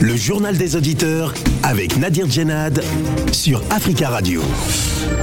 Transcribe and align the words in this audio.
Le 0.00 0.14
journal 0.14 0.58
des 0.58 0.76
auditeurs 0.76 1.32
avec 1.62 1.96
Nadir 1.96 2.28
Djenad 2.28 2.82
sur 3.32 3.62
Africa 3.70 4.10
Radio. 4.10 4.42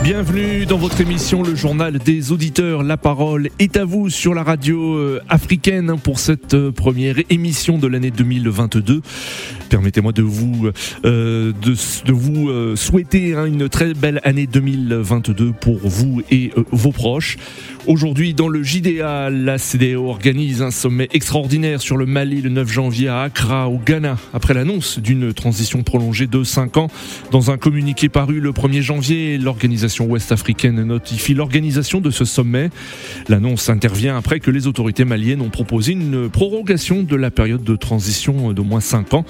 Bienvenue 0.04 0.66
dans 0.66 0.78
votre 0.78 1.00
émission 1.00 1.44
Le 1.44 1.54
journal 1.54 2.00
des 2.00 2.32
auditeurs. 2.32 2.82
La 2.82 2.98
parole 2.98 3.50
est 3.60 3.78
à 3.78 3.86
vous 3.86 4.10
sur 4.10 4.34
la 4.34 4.42
radio 4.42 4.96
euh, 4.96 5.22
africaine 5.30 5.96
pour 6.02 6.18
cette 6.18 6.56
euh, 6.56 6.72
première 6.72 7.18
émission 7.30 7.78
de 7.78 7.86
l'année 7.86 8.10
2022. 8.10 9.02
Permettez-moi 9.74 10.12
de 10.12 10.22
vous, 10.22 10.70
euh, 11.04 11.52
de, 11.52 12.12
vous 12.12 12.76
souhaiter 12.76 13.34
hein, 13.34 13.46
une 13.46 13.70
très 13.70 13.96
belle 13.96 14.22
année 14.24 14.46
2022 14.46 15.52
pour 15.52 15.80
vous 15.80 16.22
et 16.30 16.52
vos 16.72 16.92
proches. 16.92 17.38
Aujourd'hui, 17.86 18.34
dans 18.34 18.48
le 18.48 18.64
JDA, 18.64 19.30
la 19.30 19.58
CDAO 19.58 20.08
organise 20.08 20.62
un 20.62 20.72
sommet 20.72 21.10
extraordinaire 21.12 21.82
sur 21.82 21.98
le 21.98 22.06
Mali 22.06 22.42
le 22.42 22.50
9 22.50 22.72
janvier 22.72 23.10
à 23.10 23.24
Accra, 23.24 23.68
au 23.68 23.78
Ghana, 23.78 24.18
après 24.34 24.54
l'annonce 24.54 25.00
d'une 25.00 25.34
transition 25.34 25.84
prolongée 25.84 26.28
de 26.28 26.46
5 26.46 26.78
ans. 26.78 26.88
Dans 27.32 27.52
un 27.52 27.58
communiqué 27.58 28.08
paru 28.08 28.40
le 28.40 28.52
1er 28.52 28.82
janvier, 28.82 29.38
l'organisation 29.38 30.06
ouest-africaine 30.06 30.82
notifie 30.84 31.34
l'organisation 31.34 32.00
de 32.00 32.10
ce 32.10 32.24
sommet. 32.24 32.70
L'annonce 33.28 33.68
intervient 33.70 34.16
après 34.16 34.40
que 34.40 34.50
les 34.50 34.68
autorités 34.68 35.04
maliennes 35.04 35.42
ont 35.42 35.50
proposé 35.50 35.92
une 35.92 36.30
prorogation 36.30 37.04
de 37.04 37.16
la 37.18 37.32
période 37.32 37.66
de 37.66 37.76
transition 37.76 38.54
d'au 38.54 38.64
moins 38.64 38.82
5 38.82 39.14
ans. 39.14 39.26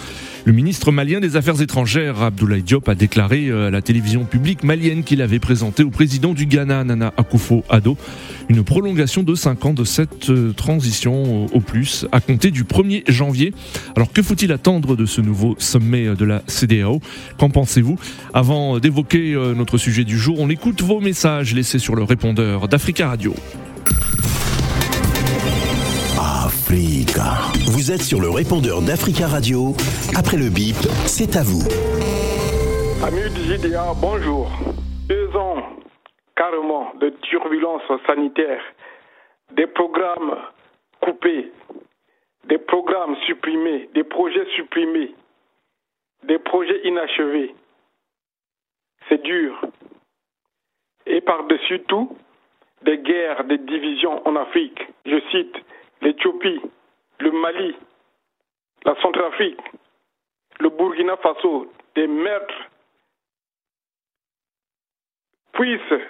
Le 0.46 0.54
ministre 0.54 0.92
malien 0.92 1.20
des 1.20 1.36
Affaires 1.36 1.62
étrangères, 1.62 2.22
Abdoulaye 2.22 2.64
Diop, 2.64 2.88
a 2.90 2.96
déclaré 2.96 3.50
à 3.52 3.70
la 3.70 3.82
télévision 3.82 4.26
publique 4.26 4.64
malienne 4.64 5.04
qu'il 5.04 5.22
avait 5.22 5.40
présenté 5.40 5.84
au 5.84 5.90
président 5.90 6.34
du 6.34 6.46
Ghana, 6.46 6.84
Nana 6.84 7.14
Akufo-Addo, 7.18 7.98
une 8.50 8.64
prolongation 8.64 9.24
de 9.24 9.36
5 9.36 9.66
ans 9.66 9.74
de 9.74 9.84
cette 9.84 10.30
euh, 10.30 10.54
transition 10.54 11.46
au 11.46 11.60
plus 11.60 12.06
à 12.12 12.20
compter 12.20 12.52
du 12.52 12.64
1er 12.64 13.10
janvier. 13.10 13.54
Alors 13.96 14.12
que 14.12 14.22
faut-il 14.22 14.52
attendre 14.52 14.96
de 14.96 15.06
ce 15.06 15.22
nouveau 15.22 15.56
sommet 15.60 16.16
de 16.16 16.26
la 16.26 16.42
CDAO 16.48 17.02
Qu'en 17.38 17.50
pensez-vous? 17.50 17.98
Avant 18.34 18.80
d'évoquer 18.80 19.34
euh, 19.34 19.54
notre 19.54 19.78
sujet 19.78 20.04
du 20.04 20.18
jour, 20.18 20.40
on 20.40 20.50
écoute 20.50 20.82
vos 20.82 21.00
messages 21.00 21.54
laissés 21.54 21.80
sur 21.80 21.96
le 21.96 22.04
répondeur 22.04 22.68
d'Africa 22.68 23.08
Radio. 23.08 23.34
Vous 27.16 27.92
êtes 27.92 28.02
sur 28.02 28.20
le 28.20 28.30
répondeur 28.30 28.82
d'Africa 28.82 29.28
Radio. 29.28 29.74
Après 30.18 30.38
le 30.38 30.50
bip, 30.50 30.74
c'est 31.06 31.38
à 31.38 31.44
vous. 31.46 31.62
Amis 33.06 33.30
du 33.30 33.54
JDA, 33.54 33.94
bonjour. 34.02 34.50
Deux 35.08 35.30
ans 35.36 35.62
carrément 36.36 36.92
de 36.96 37.10
turbulences 37.22 37.86
sanitaires, 38.08 38.64
des 39.52 39.68
programmes 39.68 40.38
coupés, 41.02 41.52
des 42.50 42.58
programmes 42.58 43.16
supprimés, 43.28 43.90
des 43.94 44.04
projets 44.04 44.48
supprimés, 44.56 45.14
des 46.24 46.40
projets 46.40 46.82
inachevés. 46.84 47.54
C'est 49.08 49.22
dur. 49.22 49.62
Et 51.06 51.22
par-dessus 51.22 51.82
tout, 51.88 52.18
des 52.82 52.98
guerres, 52.98 53.44
des 53.44 53.60
divisions 53.60 54.28
en 54.28 54.36
Afrique. 54.36 54.82
Je 55.06 55.20
cite 55.30 55.56
l'Éthiopie, 56.02 56.60
le 57.24 57.32
Mali, 57.32 57.76
la 58.84 58.96
Centrafrique, 59.02 59.62
le 60.60 60.70
Burkina 60.70 61.18
Faso, 61.18 61.72
des 61.96 62.08
meurtres. 62.08 62.70
Puissent 65.54 66.02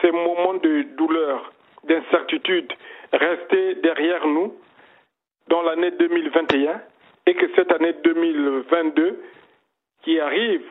ces 0.00 0.10
moments 0.10 0.54
de 0.54 0.82
douleur, 0.96 1.52
d'incertitude 1.84 2.72
rester 3.12 3.76
derrière 3.76 4.26
nous 4.26 4.54
dans 5.48 5.62
l'année 5.62 5.92
2021 5.92 6.82
et 7.26 7.34
que 7.34 7.54
cette 7.54 7.70
année 7.70 7.92
2022 8.02 9.22
qui 10.02 10.18
arrive 10.18 10.64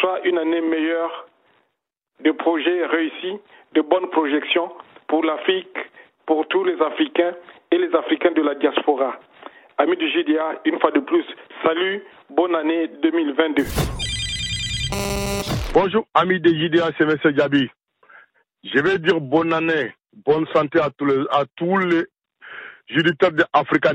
soit 0.00 0.26
une 0.26 0.38
année 0.38 0.60
meilleure 0.60 1.26
de 2.20 2.30
projets 2.30 2.86
réussis, 2.86 3.38
de 3.72 3.80
bonnes 3.82 4.08
projections 4.10 4.72
pour 5.08 5.24
l'Afrique, 5.24 5.76
pour 6.26 6.46
tous 6.48 6.64
les 6.64 6.80
Africains 6.80 7.34
et 7.70 7.78
les 7.78 7.94
Africains 7.94 8.32
de 8.32 8.42
la 8.42 8.54
diaspora. 8.54 9.18
Amis 9.78 9.96
du 9.96 10.08
GDA, 10.10 10.60
une 10.64 10.78
fois 10.80 10.92
de 10.92 11.00
plus, 11.00 11.24
salut, 11.64 12.02
bonne 12.30 12.54
année 12.54 12.88
2022. 13.02 13.64
Bonjour, 15.72 16.06
amis 16.14 16.40
de 16.40 16.50
JDA, 16.50 16.90
c'est 16.96 17.04
M. 17.04 17.32
Gabi. 17.32 17.68
Je 18.62 18.78
vais 18.80 18.98
dire 18.98 19.20
bonne 19.20 19.52
année, 19.52 19.92
bonne 20.24 20.46
santé 20.54 20.80
à 20.80 20.90
tous 20.90 21.06
les, 21.06 21.24
à 21.30 21.44
tous 21.56 21.78
les 21.78 22.04
africains. 23.52 23.94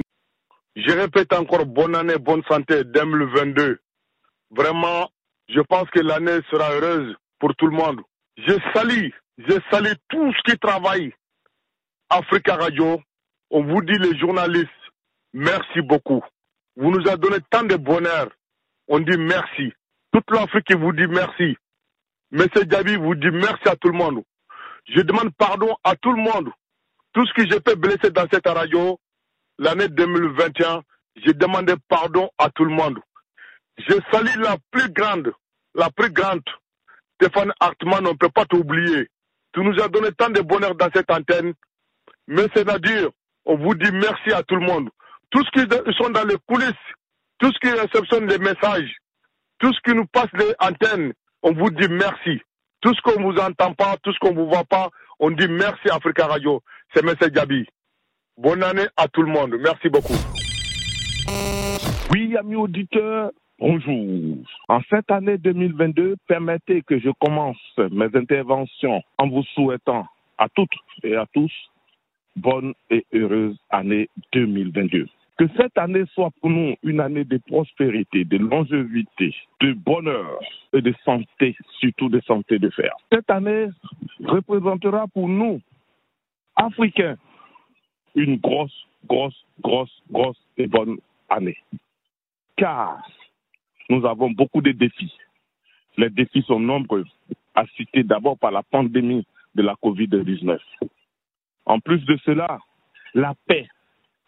Je 0.75 0.91
répète 0.91 1.33
encore 1.33 1.65
bonne 1.65 1.95
année, 1.95 2.17
bonne 2.17 2.43
santé 2.49 2.83
2022. 2.83 3.79
Vraiment, 4.51 5.09
je 5.47 5.61
pense 5.61 5.89
que 5.91 5.99
l'année 5.99 6.39
sera 6.51 6.71
heureuse 6.73 7.15
pour 7.39 7.55
tout 7.55 7.67
le 7.67 7.75
monde. 7.75 8.01
Je 8.37 8.53
salue, 8.73 9.09
je 9.37 9.57
salue 9.71 9.93
tous 10.09 10.35
qui 10.45 10.57
travaillent. 10.57 11.13
Africa 12.09 12.55
Radio, 12.55 13.01
on 13.51 13.63
vous 13.63 13.81
dit 13.81 13.97
les 13.99 14.17
journalistes, 14.17 14.69
merci 15.33 15.81
beaucoup. 15.81 16.23
Vous 16.75 16.91
nous 16.91 17.07
avez 17.07 17.17
donné 17.17 17.37
tant 17.49 17.63
de 17.63 17.75
bonheur. 17.75 18.29
On 18.87 18.99
dit 18.99 19.17
merci. 19.17 19.73
Toute 20.11 20.29
l'Afrique 20.31 20.73
vous 20.75 20.91
dit 20.93 21.07
merci. 21.07 21.55
Monsieur 22.31 22.63
Gabi 22.63 22.95
vous 22.95 23.15
dit 23.15 23.29
merci 23.31 23.67
à 23.67 23.75
tout 23.75 23.89
le 23.89 23.97
monde. 23.97 24.23
Je 24.87 25.01
demande 25.01 25.31
pardon 25.37 25.75
à 25.83 25.95
tout 25.95 26.11
le 26.11 26.21
monde. 26.21 26.49
Tout 27.13 27.25
ce 27.27 27.33
que 27.33 27.43
j'ai 27.47 27.59
fait 27.67 27.75
blesser 27.75 28.11
dans 28.11 28.27
cette 28.31 28.47
radio, 28.47 28.99
l'année 29.59 29.87
2021, 29.89 30.81
j'ai 31.17 31.33
demandé 31.33 31.73
pardon 31.87 32.29
à 32.37 32.49
tout 32.49 32.65
le 32.65 32.73
monde. 32.73 32.99
Je 33.77 33.93
salue 34.11 34.39
la 34.41 34.57
plus 34.71 34.89
grande, 34.91 35.31
la 35.75 35.89
plus 35.91 36.11
grande, 36.11 36.41
Stéphane 37.15 37.51
Hartmann, 37.59 38.07
on 38.07 38.11
ne 38.13 38.17
peut 38.17 38.29
pas 38.29 38.45
t'oublier. 38.45 39.09
Tu 39.53 39.59
nous 39.61 39.79
as 39.81 39.89
donné 39.89 40.11
tant 40.13 40.29
de 40.29 40.41
bonheur 40.41 40.75
dans 40.75 40.89
cette 40.93 41.11
antenne. 41.11 41.53
Mais 42.29 42.45
c'est-à-dire, 42.53 43.09
on 43.45 43.57
vous 43.57 43.73
dit 43.73 43.91
merci 43.91 44.31
à 44.31 44.43
tout 44.43 44.55
le 44.55 44.65
monde. 44.65 44.89
Tous 45.31 45.43
ceux 45.51 45.65
qui 45.65 45.93
sont 45.97 46.11
dans 46.11 46.25
les 46.25 46.37
coulisses, 46.47 46.73
tous 47.39 47.51
ceux 47.51 47.59
qui 47.59 47.75
réceptionnent 47.75 48.27
les 48.27 48.37
messages, 48.37 48.97
tous 49.57 49.73
ceux 49.73 49.91
qui 49.91 49.97
nous 49.97 50.05
passent 50.05 50.31
les 50.37 50.53
antennes, 50.59 51.13
on 51.41 51.53
vous 51.53 51.71
dit 51.71 51.87
merci. 51.89 52.39
Tout 52.81 52.93
ce 52.93 53.01
qu'on 53.01 53.23
vous 53.23 53.35
entend 53.39 53.73
pas, 53.73 53.97
tout 54.03 54.13
ce 54.13 54.19
qu'on 54.19 54.35
vous 54.35 54.47
voit 54.47 54.63
pas, 54.63 54.89
on 55.19 55.31
dit 55.31 55.47
merci 55.47 55.89
Africa 55.89 56.27
Radio. 56.27 56.61
C'est 56.93 57.03
M. 57.03 57.15
Gabi. 57.31 57.65
Bonne 58.37 58.61
année 58.61 58.87
à 58.95 59.07
tout 59.07 59.23
le 59.23 59.31
monde. 59.31 59.55
Merci 59.59 59.89
beaucoup. 59.89 60.13
Oui, 62.11 62.37
amis 62.37 62.55
auditeurs, 62.55 63.31
bonjour. 63.57 64.37
En 64.67 64.81
cette 64.87 65.09
année 65.09 65.39
2022, 65.39 66.15
permettez 66.27 66.83
que 66.83 66.99
je 66.99 67.09
commence 67.19 67.57
mes 67.91 68.09
interventions 68.13 69.01
en 69.17 69.27
vous 69.27 69.43
souhaitant 69.55 70.05
à 70.37 70.47
toutes 70.49 70.75
et 71.03 71.15
à 71.15 71.25
tous 71.33 71.51
bonne 72.35 72.73
et 72.89 73.05
heureuse 73.13 73.57
année 73.69 74.09
2022. 74.33 75.07
Que 75.37 75.45
cette 75.55 75.77
année 75.77 76.03
soit 76.13 76.31
pour 76.41 76.49
nous 76.49 76.75
une 76.83 76.99
année 76.99 77.23
de 77.23 77.37
prospérité, 77.37 78.25
de 78.25 78.37
longévité, 78.37 79.33
de 79.61 79.73
bonheur 79.73 80.39
et 80.73 80.81
de 80.81 80.93
santé, 81.05 81.55
surtout 81.79 82.09
de 82.09 82.19
santé 82.21 82.59
de 82.59 82.69
fer. 82.69 82.91
Cette 83.11 83.29
année 83.29 83.67
représentera 84.25 85.07
pour 85.07 85.29
nous, 85.29 85.61
Africains, 86.57 87.15
une 88.15 88.35
grosse, 88.35 88.85
grosse, 89.07 89.45
grosse, 89.61 90.03
grosse 90.11 90.39
et 90.57 90.67
bonne 90.67 90.97
année. 91.29 91.57
Car 92.57 93.01
nous 93.89 94.05
avons 94.05 94.29
beaucoup 94.31 94.61
de 94.61 94.71
défis. 94.71 95.13
Les 95.97 96.09
défis 96.09 96.43
sont 96.43 96.59
nombreux, 96.59 97.05
à 97.55 97.65
citer 97.77 98.03
d'abord 98.03 98.37
par 98.37 98.51
la 98.51 98.63
pandémie 98.63 99.25
de 99.55 99.63
la 99.63 99.75
COVID-19. 99.81 100.59
En 101.69 101.79
plus 101.79 102.03
de 102.05 102.17
cela, 102.25 102.59
la 103.13 103.35
paix 103.47 103.67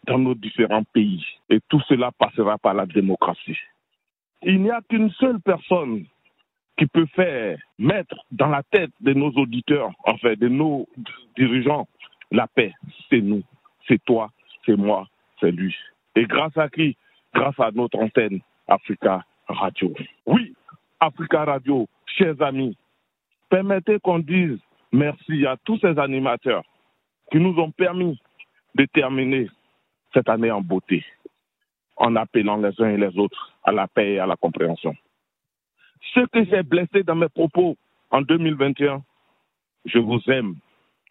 dans 0.06 0.18
nos 0.18 0.34
différents 0.36 0.84
pays. 0.84 1.26
Et 1.50 1.58
tout 1.68 1.80
cela 1.88 2.12
passera 2.12 2.56
par 2.56 2.72
la 2.72 2.86
démocratie. 2.86 3.58
Il 4.44 4.62
n'y 4.62 4.70
a 4.70 4.80
qu'une 4.88 5.10
seule 5.10 5.40
personne 5.40 6.06
qui 6.78 6.86
peut 6.86 7.06
faire 7.16 7.58
mettre 7.80 8.14
dans 8.30 8.46
la 8.46 8.62
tête 8.62 8.92
de 9.00 9.12
nos 9.12 9.30
auditeurs, 9.32 9.90
enfin 10.04 10.34
de 10.34 10.46
nos 10.46 10.88
dirigeants, 11.36 11.88
la 12.30 12.46
paix. 12.46 12.72
C'est 13.10 13.20
nous, 13.20 13.42
c'est 13.88 14.02
toi, 14.04 14.30
c'est 14.64 14.76
moi, 14.76 15.08
c'est 15.40 15.50
lui. 15.50 15.76
Et 16.14 16.26
grâce 16.26 16.56
à 16.56 16.68
qui? 16.68 16.96
Grâce 17.34 17.58
à 17.58 17.72
notre 17.72 17.98
antenne 17.98 18.38
Africa 18.68 19.24
Radio. 19.48 19.92
Oui, 20.26 20.54
Africa 21.00 21.44
Radio, 21.44 21.88
chers 22.06 22.40
amis, 22.40 22.76
permettez 23.50 23.98
qu'on 23.98 24.20
dise 24.20 24.60
merci 24.92 25.44
à 25.44 25.56
tous 25.64 25.78
ces 25.78 25.98
animateurs 25.98 26.62
qui 27.32 27.38
nous 27.38 27.58
ont 27.58 27.70
permis 27.70 28.20
de 28.74 28.84
terminer 28.84 29.48
cette 30.12 30.28
année 30.28 30.50
en 30.50 30.60
beauté, 30.60 31.02
en 31.96 32.14
appelant 32.14 32.58
les 32.58 32.78
uns 32.78 32.90
et 32.90 32.98
les 32.98 33.18
autres 33.18 33.54
à 33.64 33.72
la 33.72 33.88
paix 33.88 34.12
et 34.12 34.18
à 34.18 34.26
la 34.26 34.36
compréhension. 34.36 34.94
Ce 36.14 36.20
que 36.26 36.44
j'ai 36.44 36.62
blessé 36.62 37.02
dans 37.02 37.14
mes 37.14 37.30
propos 37.30 37.76
en 38.10 38.20
2021, 38.20 39.02
je 39.86 39.98
vous 39.98 40.20
aime 40.28 40.56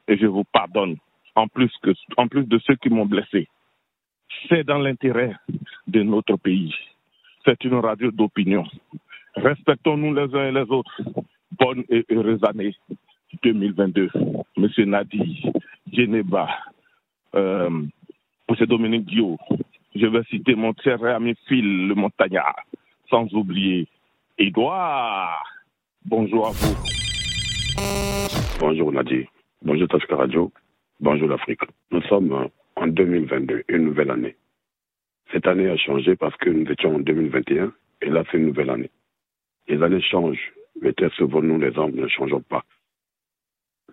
et 0.08 0.16
je 0.16 0.28
vous 0.28 0.44
pardonne, 0.44 0.98
en 1.36 1.48
plus, 1.48 1.72
en 2.18 2.28
plus 2.28 2.46
de 2.46 2.60
ceux 2.60 2.76
qui 2.76 2.90
m'ont 2.90 3.08
blessé. 3.08 3.48
c'est 4.48 4.64
dans 4.64 4.78
l'intérêt 4.78 5.36
de 5.88 6.04
notre 6.04 6.38
pays. 6.38 6.74
C'est 7.44 7.64
une 7.64 7.76
radio 7.76 8.12
d'opinion. 8.12 8.66
Respectons-nous 9.36 10.14
les 10.14 10.36
uns 10.36 10.50
et 10.50 10.52
les 10.52 10.70
autres. 10.70 11.02
Bonne 11.58 11.84
et 11.90 12.06
heureuse 12.10 12.44
année 12.44 12.76
2022. 13.44 14.10
Monsieur 14.58 14.86
Nadi, 14.86 15.44
Geneba, 15.92 16.50
euh, 17.36 17.70
Monsieur 18.50 18.66
Dominique 18.68 19.06
Dio, 19.06 19.38
je 19.96 20.06
vais 20.06 20.24
citer 20.30 20.56
mon 20.56 20.74
cher 20.84 21.04
ami 21.04 21.36
Phil, 21.48 21.88
le 21.88 21.96
montagnard, 21.96 22.56
sans 23.10 23.32
oublier 23.34 23.88
Edouard. 24.38 25.44
Bonjour 26.06 26.48
à 26.48 26.52
vous. 26.52 26.76
Bonjour 28.60 28.92
Nadi, 28.92 29.26
bonjour 29.62 29.88
Tasca 29.88 30.16
Radio, 30.16 30.52
bonjour 31.00 31.30
l'Afrique. 31.30 31.62
Nous 31.92 32.02
sommes 32.04 32.50
en 32.76 32.88
2022, 32.88 33.64
une 33.68 33.86
nouvelle 33.86 34.12
année. 34.12 34.36
Cette 35.32 35.48
année 35.48 35.70
a 35.70 35.78
changé 35.78 36.16
parce 36.16 36.36
que 36.38 36.50
nous 36.50 36.70
étions 36.70 36.96
en 36.96 37.00
2021 37.00 37.72
et 38.02 38.10
là 38.10 38.24
c'est 38.30 38.38
une 38.38 38.48
nouvelle 38.48 38.70
année. 38.70 38.92
Les 39.68 39.82
années 39.82 40.02
changent, 40.02 40.52
mais 40.82 40.94
souvent 41.16 41.42
nous 41.42 41.60
les 41.60 41.78
hommes 41.78 41.96
ne 41.96 42.08
changeons 42.08 42.42
pas. 42.42 42.64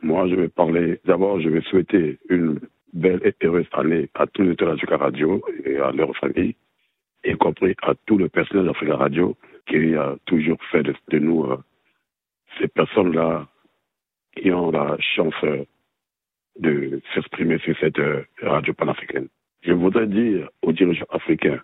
Moi 0.02 0.28
je 0.28 0.34
vais 0.34 0.48
parler, 0.48 1.00
d'abord 1.04 1.40
je 1.40 1.48
vais 1.48 1.62
souhaiter 1.62 2.18
une 2.28 2.60
belle 2.92 3.20
et 3.24 3.34
heureuse 3.44 3.66
année 3.72 4.08
à 4.14 4.26
tous 4.26 4.42
les 4.42 4.48
auditeurs 4.48 4.70
d'Africa 4.70 4.96
Radio 4.96 5.42
et 5.64 5.76
à 5.76 5.90
leurs 5.92 6.16
familles, 6.16 6.54
y 7.24 7.32
compris 7.34 7.74
à 7.82 7.94
tout 8.06 8.16
le 8.18 8.28
personnel 8.28 8.66
d'Africa 8.66 8.96
Radio 8.96 9.36
qui 9.66 9.94
a 9.94 10.16
toujours 10.26 10.58
fait 10.70 10.82
de, 10.82 11.18
nous 11.18 11.44
euh, 11.44 11.58
ces 12.58 12.68
personnes-là 12.68 13.48
qui 14.36 14.50
ont 14.52 14.70
la 14.70 14.96
chance 15.00 15.34
euh, 15.44 15.64
de 16.58 17.00
s'exprimer 17.14 17.58
sur 17.58 17.76
cette 17.78 17.98
euh, 17.98 18.24
radio 18.40 18.72
panafricaine. 18.72 19.28
Je 19.62 19.72
voudrais 19.72 20.06
dire 20.06 20.48
aux 20.62 20.72
dirigeants 20.72 21.06
africains, 21.10 21.60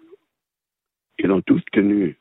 ils 1.18 1.30
ont 1.30 1.40
tous 1.40 1.62
tenu, 1.72 2.16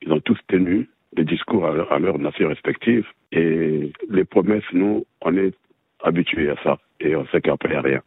ils 0.00 0.12
ont 0.12 0.20
tous 0.20 0.38
tenu 0.48 0.88
des 1.14 1.24
discours 1.24 1.66
à, 1.66 1.98
leurs 1.98 2.18
nations 2.18 2.48
respectives 2.48 3.06
et 3.32 3.92
les 4.08 4.24
promesses, 4.24 4.64
nous, 4.72 5.06
on 5.22 5.36
est 5.36 5.54
habitués 6.02 6.50
à 6.50 6.56
ça 6.62 6.78
et 7.00 7.16
on 7.16 7.26
sait 7.26 7.40
qu'après, 7.40 7.74
il 7.74 7.78
rien. 7.78 8.02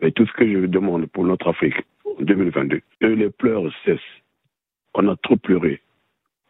Mais 0.00 0.10
tout 0.12 0.26
ce 0.26 0.32
que 0.32 0.50
je 0.50 0.66
demande 0.66 1.06
pour 1.06 1.24
notre 1.24 1.48
Afrique 1.48 1.76
en 2.04 2.22
2022, 2.22 2.80
que 3.00 3.06
les 3.06 3.30
pleurs 3.30 3.70
cessent. 3.84 4.00
On 4.94 5.06
a 5.08 5.16
trop 5.16 5.36
pleuré. 5.36 5.80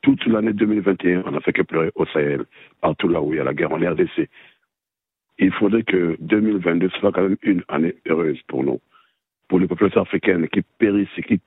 Toute 0.02 0.24
l'année 0.26 0.52
2021, 0.52 1.24
on 1.26 1.32
n'a 1.32 1.40
fait 1.40 1.52
que 1.52 1.62
pleurer 1.62 1.90
au 1.94 2.06
Sahel, 2.06 2.44
partout 2.80 3.08
là 3.08 3.20
où 3.20 3.34
il 3.34 3.36
y 3.36 3.40
a 3.40 3.44
la 3.44 3.52
guerre 3.52 3.72
en 3.72 3.76
RDC. 3.76 4.28
Il 5.38 5.52
faudrait 5.52 5.82
que 5.82 6.16
2022 6.20 6.88
soit 6.90 7.12
quand 7.12 7.22
même 7.22 7.36
une 7.42 7.62
année 7.68 7.96
heureuse 8.06 8.40
pour 8.46 8.64
nous, 8.64 8.80
pour 9.48 9.58
les 9.58 9.66
populations 9.66 10.02
africaines 10.02 10.48
qui 10.48 10.62
périssent, 10.78 11.08
qui, 11.26 11.40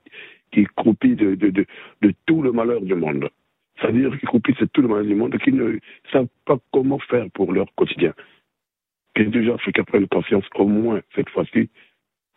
qui 0.51 0.65
croupissent 0.75 1.17
de 1.17 2.13
tout 2.25 2.41
le 2.43 2.51
malheur 2.51 2.81
du 2.81 2.93
monde. 2.93 3.29
C'est-à-dire 3.79 4.17
qu'ils 4.17 4.27
croupissent 4.27 4.57
de 4.57 4.65
tout 4.65 4.81
le 4.81 4.87
malheur 4.87 5.05
du 5.05 5.15
monde, 5.15 5.37
qui 5.39 5.51
ne 5.51 5.77
savent 6.11 6.27
pas 6.45 6.57
comment 6.71 6.99
faire 6.99 7.25
pour 7.33 7.51
leur 7.51 7.67
quotidien. 7.75 8.13
Que 9.15 9.23
les 9.23 9.45
gens 9.45 9.55
africains 9.55 9.83
prennent 9.83 10.07
conscience 10.07 10.45
au 10.55 10.67
moins 10.67 11.01
cette 11.15 11.29
fois-ci 11.29 11.69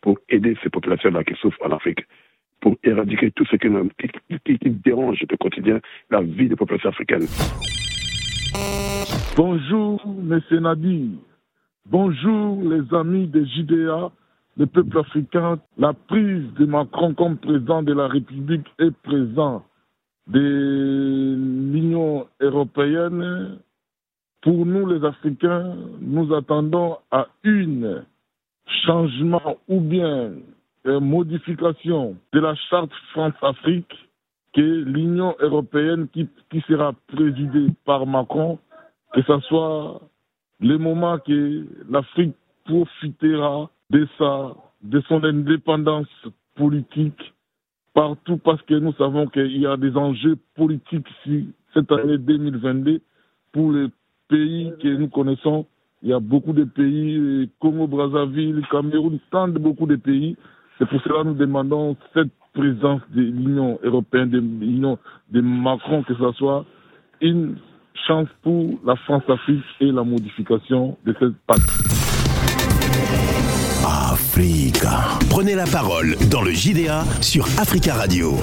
pour 0.00 0.18
aider 0.28 0.56
ces 0.62 0.70
populations-là 0.70 1.24
qui 1.24 1.34
souffrent 1.34 1.64
en 1.64 1.70
Afrique, 1.70 2.06
pour 2.60 2.76
éradiquer 2.84 3.30
tout 3.32 3.44
ce 3.46 3.56
qui, 3.56 4.70
dérange 4.70 5.24
au 5.30 5.36
quotidien 5.36 5.80
la 6.10 6.22
vie 6.22 6.48
des 6.48 6.56
populations 6.56 6.90
africaines. 6.90 7.26
Bonjour, 9.36 10.02
M. 10.06 10.40
Nadi. 10.60 11.18
Bonjour, 11.86 12.62
les 12.64 12.94
amis 12.94 13.26
de 13.26 13.44
JDA, 13.44 14.10
le 14.56 14.66
peuple 14.66 14.98
africain. 14.98 15.58
La 15.78 15.92
prise 15.92 16.52
de 16.58 16.66
Macron 16.66 17.14
comme 17.14 17.36
président 17.36 17.82
de 17.82 17.92
la 17.92 18.08
République 18.08 18.66
et 18.80 18.90
président 19.02 19.64
de 20.26 21.36
l'Union 21.70 22.26
européenne, 22.40 23.58
pour 24.42 24.66
nous 24.66 24.86
les 24.86 25.04
Africains, 25.04 25.76
nous 26.00 26.34
attendons 26.34 26.98
à 27.10 27.28
une 27.44 28.04
changement 28.84 29.56
ou 29.68 29.80
bien 29.80 30.32
modification 30.84 32.16
de 32.32 32.40
la 32.40 32.54
charte 32.70 32.92
France-Afrique 33.12 33.92
que 34.54 34.60
l'Union 34.60 35.34
européenne 35.40 36.08
qui, 36.12 36.28
qui, 36.50 36.60
sera 36.62 36.92
présidée 37.08 37.66
par 37.84 38.06
Macron, 38.06 38.58
que 39.12 39.22
ce 39.22 39.38
soit 39.40 40.00
le 40.60 40.78
moment 40.78 41.18
que 41.18 41.66
l'Afrique 41.90 42.34
profitera 42.64 43.70
de, 43.90 44.08
sa, 44.16 44.54
de 44.82 45.00
son 45.08 45.22
indépendance 45.24 46.08
politique 46.54 47.34
partout 47.96 48.36
parce 48.36 48.60
que 48.62 48.74
nous 48.74 48.92
savons 48.92 49.26
qu'il 49.26 49.56
y 49.56 49.66
a 49.66 49.78
des 49.78 49.96
enjeux 49.96 50.36
politiques 50.54 51.08
ici, 51.24 51.48
cette 51.72 51.90
année 51.90 52.18
2022 52.18 53.00
pour 53.52 53.72
les 53.72 53.88
pays 54.28 54.72
que 54.82 54.88
nous 54.88 55.08
connaissons 55.08 55.66
il 56.02 56.10
y 56.10 56.12
a 56.12 56.20
beaucoup 56.20 56.52
de 56.52 56.64
pays, 56.64 57.50
Congo, 57.58 57.86
Brazzaville, 57.86 58.62
Cameroun, 58.70 59.18
tant 59.30 59.48
de 59.48 59.58
beaucoup 59.58 59.86
de 59.86 59.96
pays. 59.96 60.36
C'est 60.78 60.86
pour 60.86 61.00
cela 61.02 61.22
que 61.22 61.28
nous 61.28 61.34
demandons 61.34 61.96
cette 62.12 62.30
présence 62.52 63.00
de 63.14 63.22
l'Union 63.22 63.78
européenne, 63.82 64.30
de 64.30 64.38
l'Union 64.38 64.98
de 65.30 65.40
Macron, 65.40 66.02
que 66.02 66.14
ce 66.14 66.32
soit 66.32 66.66
une 67.22 67.56
chance 68.06 68.28
pour 68.42 68.78
la 68.84 68.94
France-Afrique 68.96 69.64
et 69.80 69.90
la 69.90 70.04
modification 70.04 70.98
de 71.06 71.14
cette 71.18 71.36
pacte. 71.46 71.95
Prenez 75.30 75.54
la 75.54 75.64
parole 75.64 76.14
dans 76.28 76.42
le 76.42 76.50
JDA 76.52 77.06
sur 77.22 77.48
Africa 77.58 77.94
Radio. 77.94 78.36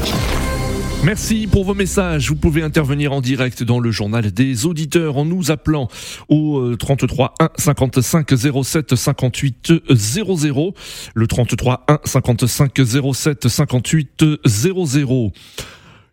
Merci 1.03 1.45
pour 1.45 1.65
vos 1.65 1.75
messages. 1.75 2.29
Vous 2.29 2.35
pouvez 2.35 2.63
intervenir 2.63 3.13
en 3.13 3.21
direct 3.21 3.61
dans 3.61 3.79
le 3.79 3.91
journal 3.91 4.31
des 4.31 4.65
auditeurs 4.65 5.17
en 5.17 5.25
nous 5.25 5.51
appelant 5.51 5.89
au 6.29 6.75
33 6.75 7.35
1 7.39 7.49
55 7.57 8.27
07 8.63 8.95
58 8.95 9.73
00. 9.91 10.73
Le 11.13 11.27
33 11.27 11.85
1 11.87 11.99
55 12.05 12.71
07 13.13 13.47
58 13.47 14.25
00. 14.45 15.31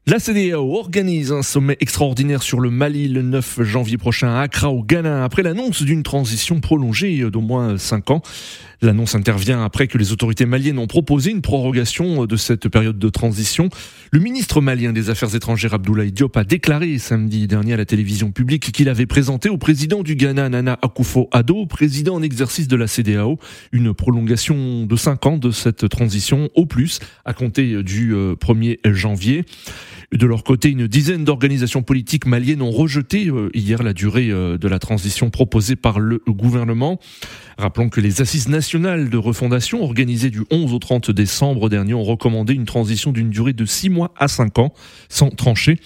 La 0.07 0.19
CDAO 0.19 0.77
organise 0.77 1.31
un 1.31 1.43
sommet 1.43 1.77
extraordinaire 1.79 2.43
sur 2.43 2.59
le 2.59 2.71
Mali 2.71 3.07
le 3.07 3.21
9 3.21 3.63
janvier 3.65 3.99
prochain 3.99 4.35
à 4.35 4.41
Accra 4.41 4.71
au 4.71 4.83
Ghana 4.83 5.23
après 5.25 5.43
l'annonce 5.43 5.83
d'une 5.83 6.03
transition 6.03 6.59
prolongée 6.59 7.31
d'au 7.31 7.43
moins 7.43 7.77
5 7.77 8.11
ans. 8.11 8.23
L'annonce 8.83 9.15
intervient 9.15 9.63
après 9.63 9.89
que 9.89 9.99
les 9.99 10.11
autorités 10.11 10.47
maliennes 10.47 10.79
ont 10.79 10.87
proposé 10.87 11.31
une 11.31 11.43
prorogation 11.43 12.25
de 12.25 12.37
cette 12.37 12.69
période 12.71 12.99
de 12.99 13.09
transition. 13.11 13.69
Le 14.11 14.21
ministre 14.21 14.63
malien 14.63 14.95
des 14.95 15.11
Affaires 15.11 15.35
étrangères 15.35 15.75
Abdoulaye 15.75 16.13
Diop 16.13 16.35
a 16.39 16.45
déclaré 16.45 16.97
samedi 16.97 17.47
dernier 17.47 17.75
à 17.75 17.77
la 17.77 17.85
télévision 17.85 18.33
publique 18.33 18.73
qu'il 18.73 18.89
avait 18.89 19.05
présenté 19.05 19.51
au 19.51 19.59
président 19.59 20.03
du 20.03 20.17
Ghana 20.17 20.49
Nana 20.49 20.79
Akufo-Addo, 20.81 21.67
président 21.67 22.15
en 22.15 22.23
exercice 22.23 22.69
de 22.69 22.77
la 22.77 22.87
CDAO, 22.87 23.39
une 23.71 23.93
prolongation 23.93 24.87
de 24.87 24.97
5 24.97 25.27
ans 25.27 25.37
de 25.37 25.51
cette 25.51 25.87
transition 25.91 26.49
au 26.55 26.65
plus 26.65 27.01
à 27.27 27.35
compter 27.35 27.83
du 27.83 28.15
1er 28.15 28.79
euh, 28.87 28.95
janvier. 28.95 29.45
De 30.13 30.27
leur 30.27 30.43
côté, 30.43 30.71
une 30.71 30.89
dizaine 30.89 31.25
d'organisations 31.25 31.85
politiques 31.85 32.27
maliennes 32.27 32.63
ont 32.63 32.73
rejeté 32.73 33.29
euh, 33.29 33.49
hier 33.55 33.81
la 33.85 33.93
durée 33.93 34.31
euh, 34.31 34.59
de 34.59 34.67
la 34.67 34.81
transition 34.81 35.31
proposée 35.31 35.77
par 35.77 36.01
le 36.01 36.21
gouvernement. 36.27 36.99
Rappelons 37.59 37.91
que 37.91 38.01
les 38.01 38.21
assises 38.21 38.49
nationales 38.49 39.09
de 39.09 39.17
refondation 39.17 39.85
organisées 39.85 40.31
du 40.31 40.43
11 40.51 40.75
au 40.75 40.81
30 40.81 41.13
décembre 41.13 41.69
dernier 41.69 41.95
ont 41.95 42.03
recommandé 42.03 42.55
une 42.55 42.65
transition 42.65 43.13
d'une 43.13 43.31
durée 43.31 43.53
de 43.53 43.65
6 43.65 43.89
mois 43.89 44.13
à 44.17 44.27
5 44.27 44.59
ans, 44.59 44.75
sans 45.09 45.31
trancher. 45.31 45.79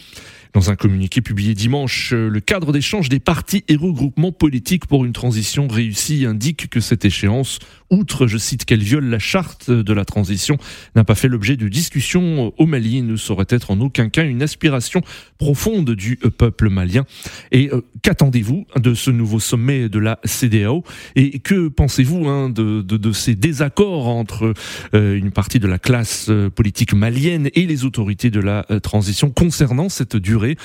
Dans 0.55 0.71
un 0.71 0.77
communiqué 0.77 1.21
publié 1.21 1.53
dimanche, 1.53 2.13
le 2.13 2.39
cadre 2.39 2.73
d'échange 2.73 3.09
des 3.09 3.19
partis 3.19 3.65
et 3.67 3.75
regroupements 3.75 4.31
politiques 4.31 4.87
pour 4.87 5.05
une 5.05 5.13
transition 5.13 5.67
réussie 5.67 6.27
indique 6.27 6.71
que 6.71 6.79
cette 6.79 7.05
échéance, 7.05 7.59
outre, 7.91 8.27
je 8.27 8.39
cite, 8.39 8.65
qu'elle 8.65 8.83
viole 8.83 9.07
la 9.07 9.19
charte 9.19 9.71
de 9.71 9.93
la 9.93 10.05
transition, 10.05 10.57
n'a 10.95 11.05
pas 11.05 11.15
fait 11.15 11.29
l'objet 11.29 11.57
de 11.57 11.69
discussions 11.69 12.53
au 12.57 12.67
Mali 12.67 12.99
et 12.99 13.03
ne 13.03 13.17
saurait 13.17 13.47
être 13.49 13.71
en 13.71 13.81
aucun 13.81 14.09
cas 14.09 14.25
une 14.25 14.43
aspiration 14.43 15.03
profonde 15.39 15.91
du 15.91 16.17
peuple 16.17 16.69
malien. 16.69 17.05
Et 17.53 17.71
euh, 17.73 17.83
qu'attendez-vous 18.03 18.67
de 18.77 18.95
ce 18.95 19.11
nouveau 19.11 19.41
sommet 19.41 19.89
de 19.89 19.99
la 19.99 20.19
CDAO 20.25 20.85
Et 21.17 21.39
que 21.39 21.69
pensez-vous 21.69 22.29
hein, 22.29 22.51
de, 22.51 22.83
de, 22.83 23.13
ces 23.13 23.35
désaccords 23.35 24.09
entre 24.09 24.55
euh, 24.95 25.17
une 25.17 25.31
partie 25.31 25.59
de 25.59 25.67
la 25.67 25.79
classe 25.79 26.27
euh, 26.29 26.51
politique 26.51 26.95
malienne 26.95 27.49
et 27.55 27.67
les 27.67 27.85
autorités 27.85 28.31
de 28.31 28.41
la 28.41 28.67
euh, 28.71 28.81
transition 28.81 29.31
concernant 29.31 29.89
cette 29.89 30.17
durée 30.17 30.57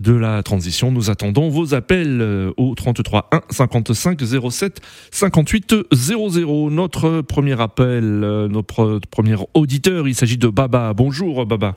de 0.00 0.12
la 0.12 0.42
transition? 0.42 0.90
Nous 0.90 1.10
attendons 1.10 1.48
vos 1.48 1.74
appels 1.74 2.52
au 2.56 2.74
33 2.74 3.28
1 3.32 3.40
55 3.50 4.20
07 4.50 4.80
58 5.10 5.74
00. 5.92 6.65
Notre 6.70 7.20
premier 7.22 7.60
appel, 7.60 8.02
notre 8.50 9.00
premier 9.10 9.36
auditeur, 9.54 10.08
il 10.08 10.14
s'agit 10.14 10.38
de 10.38 10.48
Baba. 10.48 10.92
Bonjour 10.94 11.44
Baba. 11.46 11.74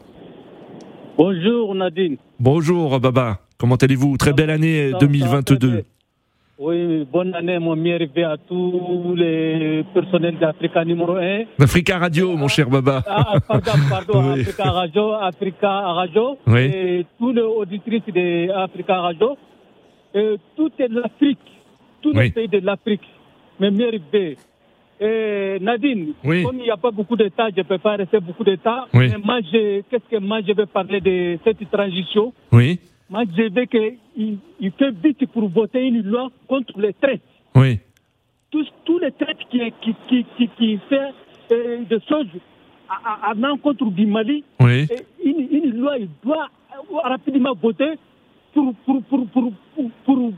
Bonjour 1.18 1.76
Nadine. 1.76 2.18
Bonjour 2.40 3.00
Baba. 3.00 3.40
Comment 3.58 3.76
allez-vous? 3.76 4.18
Très 4.18 4.34
belle 4.34 4.50
année 4.50 4.92
2022. 5.00 5.84
Oui, 6.62 7.08
bonne 7.12 7.34
année, 7.36 7.58
mon 7.60 7.76
rêve 7.76 8.24
à 8.24 8.36
tous 8.38 9.14
les 9.16 9.86
personnels 9.94 10.38
d'Africa 10.40 10.84
numéro 10.84 11.16
1. 11.16 11.44
Africa 11.60 11.98
Radio, 12.00 12.36
mon 12.36 12.48
cher 12.50 12.70
Baba. 12.70 13.02
Ah, 13.08 13.34
ah, 13.34 13.40
pardon, 13.40 13.72
pardon, 13.90 14.34
Oui. 14.34 14.42
Africa 14.42 14.64
Radio, 14.72 15.12
Africa 15.14 15.70
Radio. 15.94 16.38
Oui. 16.48 16.60
Et 16.62 17.06
tous 17.18 17.32
les 17.32 17.42
auditrices 17.42 18.04
d'Africa 18.14 19.00
Radio. 19.00 19.38
Et 20.14 20.36
tout 20.58 20.72
est 20.80 20.88
l'Afrique, 20.90 21.40
tous 22.02 22.12
Oui. 22.14 22.24
les 22.26 22.32
pays 22.32 22.48
de 22.50 22.60
l'Afrique. 22.66 23.04
Meilleurs 23.60 23.92
rêves. 24.12 24.38
Et 25.02 25.58
Nadine, 25.62 26.14
Oui. 26.26 26.44
comme 26.44 26.58
il 26.58 26.64
n'y 26.64 26.70
a 26.72 26.76
pas 26.78 26.92
beaucoup 26.92 27.16
de 27.16 27.30
temps, 27.30 27.48
je 27.56 27.62
ne 27.62 27.64
peux 27.66 27.78
pas 27.78 27.96
rester 27.96 28.20
beaucoup 28.20 28.44
de 28.44 28.56
temps. 28.56 28.84
Oui. 28.94 29.08
Mais 29.10 29.18
moi, 29.24 29.40
je- 29.42 29.82
qu'est-ce 29.90 30.10
que 30.10 30.18
moi 30.22 30.42
je 30.46 30.52
vais 30.52 30.66
parler 30.66 31.00
de 31.00 31.38
cette 31.44 31.70
transition? 31.72 32.34
Oui, 32.52 32.80
Moi, 33.10 33.24
je 33.36 33.50
veux 33.50 33.66
qu'il 33.66 34.38
il 34.60 34.72
fait 34.74 34.92
vite 34.92 35.26
pour 35.32 35.48
voter 35.50 35.88
une 35.88 36.04
loi 36.04 36.30
contre 36.48 36.80
les 36.80 36.94
traites. 36.94 37.22
oui, 37.56 37.80
Tous, 38.52 38.68
tous 38.86 39.00
les 39.00 39.12
traites 39.14 39.38
qui, 39.50 39.60
qui, 39.82 39.96
qui, 40.08 40.26
qui, 40.38 40.48
qui 40.58 40.78
fait 40.90 41.10
euh, 41.52 41.84
des 41.90 42.00
choses 42.08 42.28
à, 42.90 43.28
à, 43.28 43.32
à 43.32 43.34
l'encontre 43.36 43.86
du 43.86 44.06
Mali, 44.06 44.44
oui. 44.60 44.86
et 44.92 45.06
une, 45.24 45.48
une 45.64 45.78
loi, 45.80 45.98
il 45.98 46.10
doit 46.24 46.50
rapidement 47.04 47.54
voter 47.54 47.94
pour, 48.54 48.74
pour, 48.86 49.02
pour, 49.04 49.28
pour, 49.28 49.54
pour, 49.76 49.92
pour, 50.06 50.32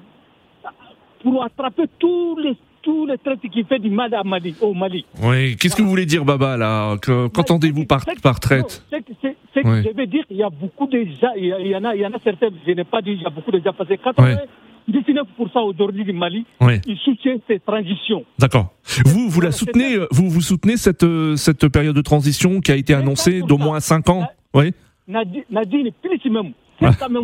pour 1.23 1.43
attraper 1.43 1.85
tous 1.99 2.37
les, 2.37 2.55
tous 2.81 3.05
les 3.05 3.17
traites 3.17 3.39
qui 3.51 3.63
fait 3.63 3.79
du 3.79 3.89
mal 3.89 4.13
à 4.13 4.23
Mali, 4.23 4.55
au 4.61 4.73
Mali. 4.73 5.05
oui. 5.23 5.55
Qu'est-ce 5.57 5.75
que 5.75 5.81
vous 5.81 5.89
voulez 5.89 6.05
dire, 6.05 6.23
Baba, 6.25 6.57
là 6.57 6.97
Que- 6.97 7.27
Qu'entendez-vous 7.27 7.85
par, 7.85 8.03
par 8.23 8.39
traite 8.39 8.83
c'est- 9.21 9.61
que 9.63 9.81
je 9.83 9.95
veux 9.95 10.07
dire, 10.07 10.23
il 10.29 10.37
y 10.37 10.43
a 10.43 10.49
beaucoup 10.49 10.87
de 10.87 11.03
gens, 11.21 11.33
il 11.37 11.45
y, 11.47 11.75
en 11.75 11.83
a, 11.83 11.95
il 11.95 12.01
y 12.01 12.05
en 12.05 12.11
a 12.13 12.19
certains, 12.23 12.47
je 12.65 12.71
n'ai 12.71 12.83
pas 12.83 13.01
dit, 13.01 13.11
il 13.11 13.21
y 13.21 13.25
a 13.25 13.29
beaucoup 13.29 13.51
de 13.51 13.59
gens, 13.59 13.73
parce 13.77 13.89
que 13.89 13.95
99% 13.95 15.61
aujourd'hui 15.67 16.03
du 16.05 16.13
Mali, 16.13 16.45
Oui, 16.59 16.79
ils 16.87 16.97
soutiennent 16.97 17.39
ces 17.47 17.59
transitions. 17.59 18.23
d'accord. 18.39 18.67
Vous, 19.05 19.29
vous 19.29 19.41
la 19.41 19.51
soutenez, 19.51 19.97
vous, 20.11 20.29
vous 20.29 20.41
soutenez 20.41 20.77
cette, 20.77 21.05
cette 21.35 21.67
période 21.67 21.95
de 21.95 22.01
transition 22.01 22.59
qui 22.61 22.71
a 22.71 22.75
été 22.75 22.93
annoncée 22.93 23.41
100%. 23.41 23.47
d'au 23.47 23.57
moins 23.57 23.79
5 23.79 24.09
ans 24.09 24.27
Oui, 24.53 24.73
Nadine, 25.07 25.43
Nadine 25.49 25.89
plus 26.01 26.29
même. 26.31 26.51
Ah, 26.83 26.91
Cinq 26.91 26.99
quand 26.99 27.09
même, 27.09 27.23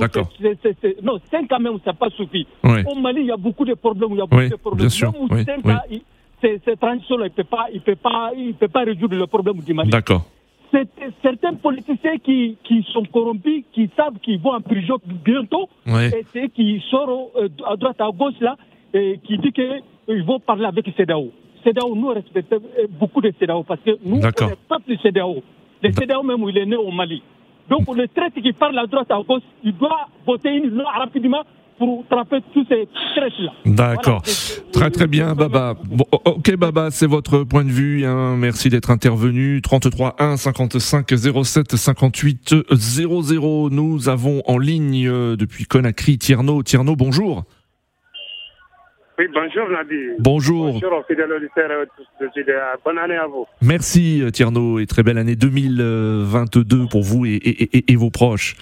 non, 1.04 1.20
5 1.32 1.48
ça 1.50 1.58
n'a 1.92 1.94
pas 1.94 2.10
suffi. 2.12 2.46
oui. 2.64 2.80
Au 2.86 2.96
Mali, 2.96 3.22
il 3.22 3.28
y 3.28 3.32
a 3.32 3.38
beaucoup 3.38 3.66
de 3.66 3.74
problèmes. 3.74 4.10
Il 4.12 4.18
y 4.18 4.22
a 4.22 4.26
beaucoup 4.26 4.38
Oui, 4.42 4.50
de 4.50 4.56
problèmes. 4.56 4.80
bien 4.82 4.90
sûr, 4.90 5.12
Même 5.14 5.22
oui, 5.66 5.72
ans, 5.74 5.80
il- 5.90 6.78
transitions-là, 6.80 7.26
il 7.26 7.30
ne 7.30 7.36
peut 7.36 7.44
pas, 7.44 7.66
il 7.74 7.82
peut 7.82 7.96
pas, 7.96 8.32
il 8.38 8.54
peut 8.54 8.68
pas 8.68 8.84
résoudre 8.84 9.16
le 9.16 9.26
problème 9.28 9.60
du 9.62 9.74
Mali. 9.74 9.90
D'accord. 9.90 10.24
Certains 11.24 11.54
politiciens 11.56 12.18
qui, 12.24 12.58
qui 12.64 12.86
sont 12.94 13.04
corrompus, 13.06 13.64
qui 13.74 13.90
savent 13.96 14.20
qu'ils 14.22 14.40
vont 14.40 14.54
en 14.54 14.62
prison 14.62 14.98
bientôt, 15.26 15.70
et 16.34 16.50
qui 16.50 16.84
sortent 16.92 17.32
euh, 17.38 17.48
à 17.66 17.76
droite, 17.78 18.00
à 18.02 18.10
gauche 18.12 18.40
là, 18.42 18.56
et 18.94 19.20
qui 19.24 19.38
dit 19.38 19.52
qu'ils 19.52 20.24
vont 20.24 20.40
parler 20.40 20.66
avec 20.66 20.86
CEDAO. 20.96 21.32
CEDAO, 21.64 21.96
nous 21.96 22.10
respectons 22.10 22.62
beaucoup 23.00 23.22
de 23.22 23.34
CEDAO 23.40 23.64
parce 23.64 23.82
que 23.82 23.92
nous, 24.04 24.18
on 24.18 24.46
n'est 24.48 24.56
pas 24.70 24.80
plus 24.80 24.98
CEDAO. 24.98 25.42
Le 25.82 25.92
CEDAO 25.92 26.22
même, 26.24 26.44
il 26.50 26.58
est 26.58 26.66
né 26.66 26.76
au 26.76 26.92
Mali. 26.92 27.22
Donc 27.70 27.96
le 27.96 28.08
traite 28.08 28.34
qui 28.42 28.54
parle 28.54 28.78
à 28.78 28.86
droite, 28.86 29.12
à 29.12 29.22
gauche, 29.28 29.44
il 29.64 29.76
doit 29.76 30.08
voter 30.26 30.50
une 30.50 30.70
loi 30.70 30.92
rapidement 30.98 31.44
pour 31.78 32.06
trapper 32.10 32.38
tous 32.54 32.66
ces 32.68 32.88
traites-là. 33.16 33.52
D'accord. 33.66 34.24
Voilà, 34.26 34.72
Très 34.72 34.92
très 34.92 35.08
bien, 35.08 35.36
Baba. 35.36 35.76
Bon, 35.86 36.06
ok, 36.26 36.56
Baba, 36.56 36.90
c'est 36.92 37.08
votre 37.08 37.44
point 37.44 37.64
de 37.64 37.70
vue. 37.70 38.06
Hein. 38.06 38.36
Merci 38.38 38.70
d'être 38.70 38.90
intervenu. 38.90 39.62
33 39.62 40.16
1 40.20 40.38
55 40.38 41.08
07 41.44 41.76
58 41.76 42.56
00. 42.72 43.70
Nous 43.70 44.10
avons 44.10 44.42
en 44.48 44.58
ligne 44.58 45.08
euh, 45.08 45.36
depuis 45.36 45.66
Conakry 45.66 46.18
Tierno. 46.18 46.64
Tierno, 46.64 46.96
bonjour. 46.96 47.46
Oui, 49.20 49.26
bonjour 49.34 49.68
Nadi. 49.70 49.96
Bonjour. 50.20 50.74
Bonjour 50.74 50.94
aux 51.00 51.04
fidèles 51.04 51.32
auditeurs 51.32 51.72
et 51.72 51.88
tous. 51.98 52.42
Bonne 52.86 52.98
année 53.00 53.16
à 53.16 53.26
vous. 53.26 53.48
Merci 53.64 54.22
euh, 54.22 54.30
Tierno 54.30 54.78
et 54.80 54.86
très 54.86 55.02
belle 55.02 55.18
année 55.18 55.36
2022 55.36 56.88
pour 56.92 57.02
vous 57.02 57.26
et, 57.26 57.34
et- 57.36 57.78
et- 57.78 57.92
et 57.92 57.96
vos 57.96 58.12
proches. 58.12 58.56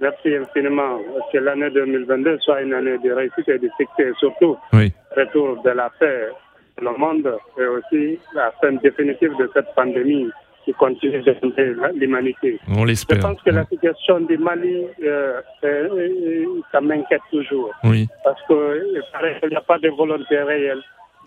Merci 0.00 0.34
infiniment. 0.34 0.98
Que 1.32 1.38
l'année 1.38 1.70
2022 1.70 2.38
soit 2.40 2.62
une 2.62 2.74
année 2.74 2.98
de 2.98 3.12
réussite 3.12 3.48
et 3.48 3.58
de 3.58 3.68
succès, 3.78 4.08
et 4.10 4.12
surtout 4.18 4.56
Oui, 4.72 4.92
retour 5.16 5.62
de 5.62 5.70
la 5.70 5.88
paix 6.00 6.28
dans 6.82 6.90
le 6.92 6.98
monde 6.98 7.36
et 7.56 7.64
aussi 7.66 8.18
la 8.34 8.50
fin 8.60 8.72
définitive 8.72 9.30
de 9.38 9.48
cette 9.54 9.72
pandémie 9.76 10.28
qui 10.64 10.72
continue 10.72 11.20
de 11.22 11.34
l'humanité. 11.98 12.58
on 12.68 12.80
Je 12.82 12.86
l'espère. 12.86 13.20
pense 13.20 13.40
que 13.42 13.50
la 13.50 13.64
situation 13.66 14.20
du 14.20 14.38
Mali, 14.38 14.86
euh, 15.02 15.40
euh, 15.64 16.46
ça 16.72 16.80
m'inquiète 16.80 17.20
toujours. 17.30 17.70
Oui, 17.84 18.08
parce 18.24 18.40
qu'il 18.46 19.48
n'y 19.50 19.56
a 19.56 19.60
pas 19.60 19.78
de 19.78 19.88
volonté 19.90 20.38
réelle 20.42 20.80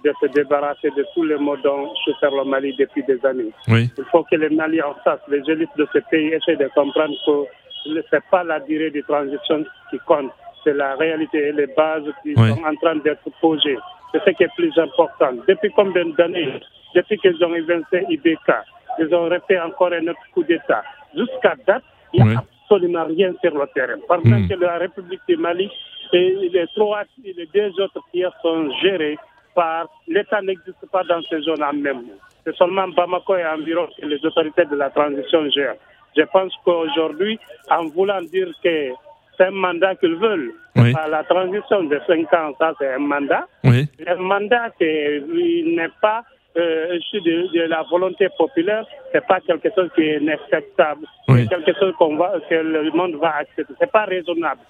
de 0.03 0.11
se 0.21 0.27
débarrasser 0.27 0.89
de 0.95 1.05
tous 1.13 1.23
les 1.23 1.37
maux 1.37 1.57
dont 1.57 1.93
souffre 2.05 2.29
le 2.35 2.43
Mali 2.49 2.75
depuis 2.77 3.03
des 3.03 3.23
années. 3.25 3.51
oui, 3.67 3.89
Il 3.97 4.03
faut 4.11 4.23
que 4.23 4.35
les 4.35 4.49
Mali 4.49 4.81
en 4.81 4.93
face, 5.03 5.19
les 5.27 5.41
élites 5.51 5.69
de 5.77 5.87
ce 5.93 5.99
pays 6.11 6.27
essaient 6.33 6.55
de 6.55 6.67
comprendre 6.75 7.13
que 7.25 7.45
ce 7.83 7.89
n'est 7.93 8.21
pas 8.31 8.43
la 8.43 8.59
durée 8.59 8.91
de 8.91 9.01
transition 9.01 9.63
qui 9.89 9.97
compte, 9.99 10.31
c'est 10.63 10.73
la 10.73 10.95
réalité 10.95 11.47
et 11.47 11.51
les 11.51 11.67
bases 11.67 12.03
qui 12.23 12.33
Oui. 12.37 12.49
sont 12.49 12.63
en 12.63 12.75
train 12.75 12.95
d'être 12.97 13.27
posées. 13.41 13.77
C'est 14.11 14.23
ce 14.23 14.29
qui 14.31 14.43
est 14.43 14.55
plus 14.55 14.77
important. 14.77 15.31
Depuis 15.47 15.71
combien 15.75 16.05
d'années? 16.17 16.53
Depuis 16.95 17.17
qu'ils 17.17 17.43
ont 17.43 17.53
évincé 17.53 18.05
IBK, 18.09 18.49
ils 18.99 19.13
ont 19.13 19.25
refait 19.29 19.59
encore 19.59 19.91
un 19.93 20.07
autre 20.07 20.19
coup 20.33 20.43
d'État. 20.43 20.83
Jusqu'à 21.15 21.55
date, 21.65 21.83
il 22.13 22.23
n'y 22.23 22.29
a 22.29 22.33
Oui. 22.33 22.37
absolument 22.63 23.05
rien 23.05 23.33
sur 23.43 23.53
le 23.57 23.65
terrain. 23.73 23.97
Parce 24.07 24.23
Mm. 24.23 24.47
que 24.47 24.53
la 24.55 24.77
République 24.77 25.21
du 25.27 25.37
Mali 25.37 25.69
et 26.13 26.49
les 26.53 26.65
trois 26.75 27.03
et 27.23 27.33
les 27.33 27.45
deux 27.47 27.71
autres 27.81 28.01
tiers 28.11 28.31
sont 28.41 28.69
gérés 28.81 29.17
par 29.55 29.87
l'État 30.07 30.41
n'existe 30.41 30.85
pas 30.91 31.03
dans 31.03 31.21
ces 31.23 31.39
zones 31.41 31.63
en 31.63 31.73
même. 31.73 32.03
C'est 32.45 32.55
seulement 32.55 32.87
Bamako 32.89 33.35
et 33.35 33.45
environ 33.45 33.87
que 33.99 34.05
les 34.05 34.23
autorités 34.25 34.65
de 34.65 34.75
la 34.75 34.89
transition 34.89 35.49
gèrent. 35.49 35.75
Je 36.15 36.23
pense 36.23 36.53
qu'aujourd'hui, 36.63 37.39
en 37.69 37.85
voulant 37.87 38.21
dire 38.21 38.47
que 38.63 38.89
c'est 39.37 39.45
un 39.45 39.51
mandat 39.51 39.95
qu'ils 39.95 40.15
veulent, 40.15 40.51
Oui. 40.75 40.93
la 41.09 41.23
transition 41.23 41.83
de 41.83 41.99
5 42.07 42.33
ans, 42.33 42.53
ça 42.59 42.73
c'est 42.79 42.93
un 42.93 42.99
mandat. 42.99 43.45
oui, 43.63 43.87
Un 44.07 44.15
mandat 44.15 44.69
n'est 44.79 45.89
pas 46.01 46.23
euh, 46.57 46.97
issu 46.97 47.21
de, 47.21 47.47
de 47.53 47.61
la 47.67 47.83
volonté 47.83 48.27
populaire, 48.37 48.85
c'est 49.11 49.25
pas 49.25 49.39
quelque 49.41 49.69
chose 49.75 49.89
qui 49.95 50.01
est 50.01 50.29
acceptable. 50.29 51.05
Oui. 51.27 51.47
C'est 51.49 51.63
quelque 51.63 51.79
chose 51.79 51.93
qu'on 51.97 52.15
va, 52.15 52.33
que 52.49 52.55
le 52.55 52.91
monde 52.91 53.15
va 53.15 53.37
accepter. 53.37 53.73
C'est 53.79 53.91
pas 53.91 54.05
raisonnable. 54.05 54.61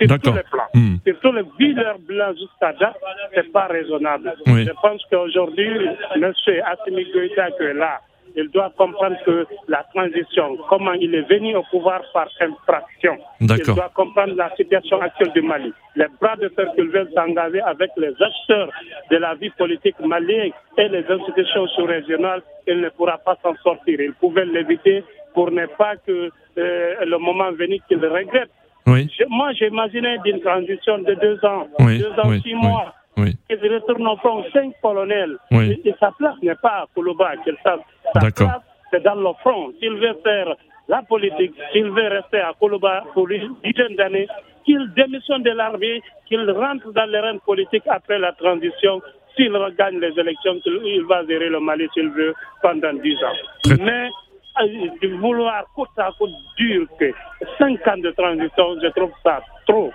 Sur 0.00 0.18
tous 0.18 0.32
les 0.32 0.42
plans. 0.50 0.68
Hmm. 0.72 0.96
Sur 1.06 1.20
tous 1.20 1.32
les 1.32 1.44
villes 1.58 1.84
blancs 2.00 2.36
jusqu'à 2.38 2.72
date, 2.72 2.96
c'est 3.34 3.52
pas 3.52 3.66
raisonnable. 3.66 4.34
Oui. 4.46 4.64
Je 4.64 4.72
pense 4.80 5.04
qu'aujourd'hui, 5.10 5.70
M. 6.16 6.32
Assimi 6.66 7.04
Goïta 7.12 7.50
qui 7.52 7.64
est 7.64 7.74
là, 7.74 8.00
il 8.36 8.48
doit 8.50 8.72
comprendre 8.76 9.16
que 9.24 9.46
la 9.68 9.84
transition, 9.94 10.56
comment 10.68 10.92
il 10.94 11.14
est 11.14 11.28
venu 11.28 11.54
au 11.56 11.62
pouvoir 11.70 12.00
par 12.12 12.28
infraction. 12.40 13.16
Il 13.40 13.46
doit 13.74 13.90
comprendre 13.94 14.34
la 14.36 14.50
situation 14.56 15.00
actuelle 15.00 15.32
du 15.32 15.42
Mali. 15.42 15.72
Les 15.96 16.06
bras 16.20 16.36
de 16.36 16.48
fer 16.50 16.66
qu'ils 16.74 16.88
veulent 16.88 17.10
s'engager 17.14 17.60
avec 17.60 17.90
les 17.96 18.12
acteurs 18.20 18.70
de 19.10 19.16
la 19.16 19.34
vie 19.34 19.50
politique 19.50 19.98
malienne 20.00 20.50
et 20.78 20.88
les 20.88 21.04
institutions 21.08 21.66
sous-régionales, 21.68 22.42
il 22.66 22.80
ne 22.80 22.88
pourra 22.90 23.18
pas 23.18 23.36
s'en 23.42 23.54
sortir. 23.62 24.00
Il 24.00 24.12
pouvait 24.14 24.44
l'éviter 24.46 25.04
pour 25.34 25.50
ne 25.50 25.66
pas 25.66 25.96
que 26.06 26.30
euh, 26.58 26.94
le 27.04 27.18
moment 27.18 27.50
venu 27.52 27.78
qu'il 27.88 27.98
regrette. 28.04 28.50
oui, 28.86 29.08
Je- 29.18 29.24
moi, 29.28 29.52
j'imaginais 29.52 30.18
d'une 30.24 30.40
transition 30.40 30.98
de 30.98 31.14
deux 31.14 31.44
ans, 31.44 31.66
Oui, 31.80 31.98
deux 31.98 32.10
ans, 32.20 32.28
oui, 32.28 32.40
six 32.42 32.54
mois. 32.54 32.92
Oui. 33.16 33.36
Qu'il 33.48 33.72
retourne 33.74 34.06
au 34.08 34.16
front, 34.16 34.44
cinq 34.52 34.72
colonels. 34.82 35.36
Oui. 35.50 35.80
Et, 35.84 35.88
et 35.88 35.94
sa 36.00 36.10
place 36.18 36.34
n'est 36.42 36.54
pas 36.56 36.82
à 36.82 36.86
Koulouba. 36.94 37.32
sa 37.62 37.76
sa 38.12 38.30
place, 38.30 38.62
c'est 38.90 39.02
dans 39.02 39.14
le 39.14 39.32
front. 39.40 39.72
S'il 39.78 39.94
veut 39.94 40.18
faire 40.22 40.54
la 40.88 41.02
politique, 41.02 41.54
s'il 41.72 41.90
veut 41.90 42.08
rester 42.08 42.40
à 42.40 42.52
Koulouba 42.58 43.04
pour 43.14 43.28
une 43.30 43.54
dizaine 43.64 43.96
d'années, 43.96 44.28
qu'il 44.64 44.90
démissionne 44.94 45.42
de 45.42 45.50
l'armée, 45.50 46.02
qu'il 46.26 46.50
rentre 46.50 46.90
dans 46.92 47.10
les 47.10 47.20
rênes 47.20 47.40
politiques 47.40 47.86
après 47.88 48.18
la 48.18 48.32
transition. 48.32 49.00
S'il 49.36 49.54
regagne 49.56 49.98
les 49.98 50.18
élections, 50.18 50.54
il 50.64 51.04
va 51.08 51.24
gérer 51.26 51.48
le 51.48 51.58
Mali 51.60 51.88
s'il 51.92 52.08
veut 52.10 52.34
pendant 52.62 52.92
dix 52.94 53.16
ans. 53.24 53.32
Très- 53.64 53.76
Mais 53.76 54.08
euh, 54.62 54.88
de 55.02 55.08
vouloir 55.16 55.64
coûte 55.74 55.88
à 55.98 56.10
coûte 56.16 56.30
dur 56.56 56.86
que 56.98 57.12
cinq 57.58 57.86
ans 57.88 57.96
de 57.98 58.10
transition, 58.12 58.76
je 58.80 58.88
trouve 58.88 59.10
ça. 59.24 59.40
Trop, 59.66 59.90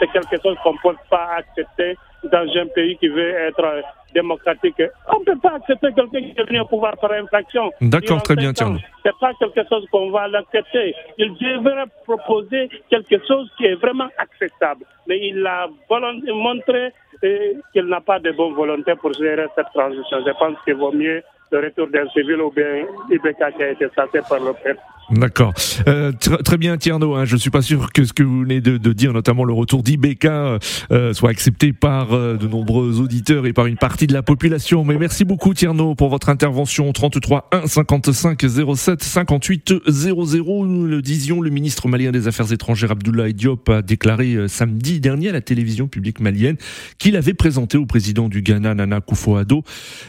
c'est 0.00 0.10
quelque 0.10 0.42
chose 0.42 0.56
qu'on 0.64 0.72
ne 0.72 0.78
peut 0.82 0.96
pas 1.08 1.28
accepter 1.38 1.96
dans 2.30 2.46
un 2.56 2.66
pays 2.66 2.96
qui 2.98 3.08
veut 3.08 3.34
être 3.48 3.82
démocratique. 4.14 4.82
On 5.12 5.20
ne 5.20 5.24
peut 5.24 5.38
pas 5.42 5.54
accepter 5.56 5.88
quelqu'un 5.92 6.20
qui 6.20 6.34
est 6.36 6.44
venu 6.44 6.60
au 6.60 6.66
pouvoir 6.66 6.96
par 6.96 7.12
infraction. 7.12 7.70
D'accord, 7.80 8.22
très 8.22 8.36
bien, 8.36 8.50
ans. 8.50 8.52
Thierno. 8.52 8.78
C'est 9.02 9.18
pas 9.20 9.32
quelque 9.34 9.68
chose 9.68 9.86
qu'on 9.90 10.10
va 10.10 10.28
l'accepter. 10.28 10.94
Il 11.18 11.34
devrait 11.34 11.86
proposer 12.04 12.68
quelque 12.88 13.18
chose 13.26 13.50
qui 13.56 13.66
est 13.66 13.74
vraiment 13.74 14.08
acceptable. 14.18 14.84
Mais 15.08 15.18
il 15.18 15.44
a 15.46 15.66
montré 15.88 16.92
euh, 17.24 17.54
qu'il 17.72 17.86
n'a 17.86 18.00
pas 18.00 18.18
de 18.20 18.30
bonne 18.32 18.54
volonté 18.54 18.94
pour 18.94 19.12
gérer 19.14 19.46
cette 19.56 19.70
transition. 19.74 20.18
Je 20.24 20.32
pense 20.38 20.56
qu'il 20.64 20.74
vaut 20.74 20.92
mieux 20.92 21.22
le 21.50 21.60
retour 21.60 21.88
d'un 21.88 22.08
civil 22.08 22.40
ou 22.40 22.50
bien 22.50 22.86
IBK 23.10 23.56
qui 23.56 23.62
a 23.62 23.70
été 23.70 23.86
chassé 23.94 24.20
par 24.28 24.40
le 24.40 24.52
peuple 24.52 24.80
D'accord. 25.10 25.52
Euh, 25.86 26.12
très 26.12 26.56
bien, 26.56 26.76
Tierno. 26.76 27.14
Hein, 27.14 27.24
je 27.24 27.36
suis 27.36 27.50
pas 27.50 27.62
sûr 27.62 27.92
que 27.92 28.04
ce 28.04 28.12
que 28.12 28.22
vous 28.22 28.40
venez 28.40 28.60
de, 28.60 28.78
de 28.78 28.92
dire, 28.92 29.12
notamment 29.12 29.44
le 29.44 29.52
retour 29.52 29.82
d'Ibeka, 29.82 30.58
euh, 30.90 31.12
soit 31.12 31.30
accepté 31.30 31.72
par 31.72 32.12
euh, 32.12 32.36
de 32.36 32.46
nombreux 32.46 33.00
auditeurs 33.00 33.46
et 33.46 33.52
par 33.52 33.66
une 33.66 33.76
partie 33.76 34.06
de 34.06 34.12
la 34.12 34.22
population. 34.22 34.84
Mais 34.84 34.96
merci 34.96 35.24
beaucoup, 35.24 35.52
Tierno, 35.52 35.94
pour 35.94 36.08
votre 36.08 36.28
intervention. 36.28 36.92
33 36.92 37.48
1 37.52 37.66
55 37.66 38.44
07 38.76 39.02
58 39.02 39.74
00. 39.86 40.66
Nous 40.66 40.86
le 40.86 41.02
disions, 41.02 41.40
le 41.40 41.50
ministre 41.50 41.88
malien 41.88 42.10
des 42.10 42.26
Affaires 42.26 42.52
étrangères 42.52 42.90
Abdoulaye 42.90 43.34
Diop 43.34 43.68
a 43.68 43.82
déclaré 43.82 44.34
euh, 44.34 44.48
samedi 44.48 45.00
dernier 45.00 45.28
à 45.28 45.32
la 45.32 45.40
télévision 45.40 45.86
publique 45.86 46.20
malienne 46.20 46.56
qu'il 46.98 47.16
avait 47.16 47.34
présenté 47.34 47.76
au 47.76 47.86
président 47.86 48.28
du 48.28 48.42
Ghana, 48.42 48.74
Nana 48.74 48.98
Akufo-Addo, 48.98 49.62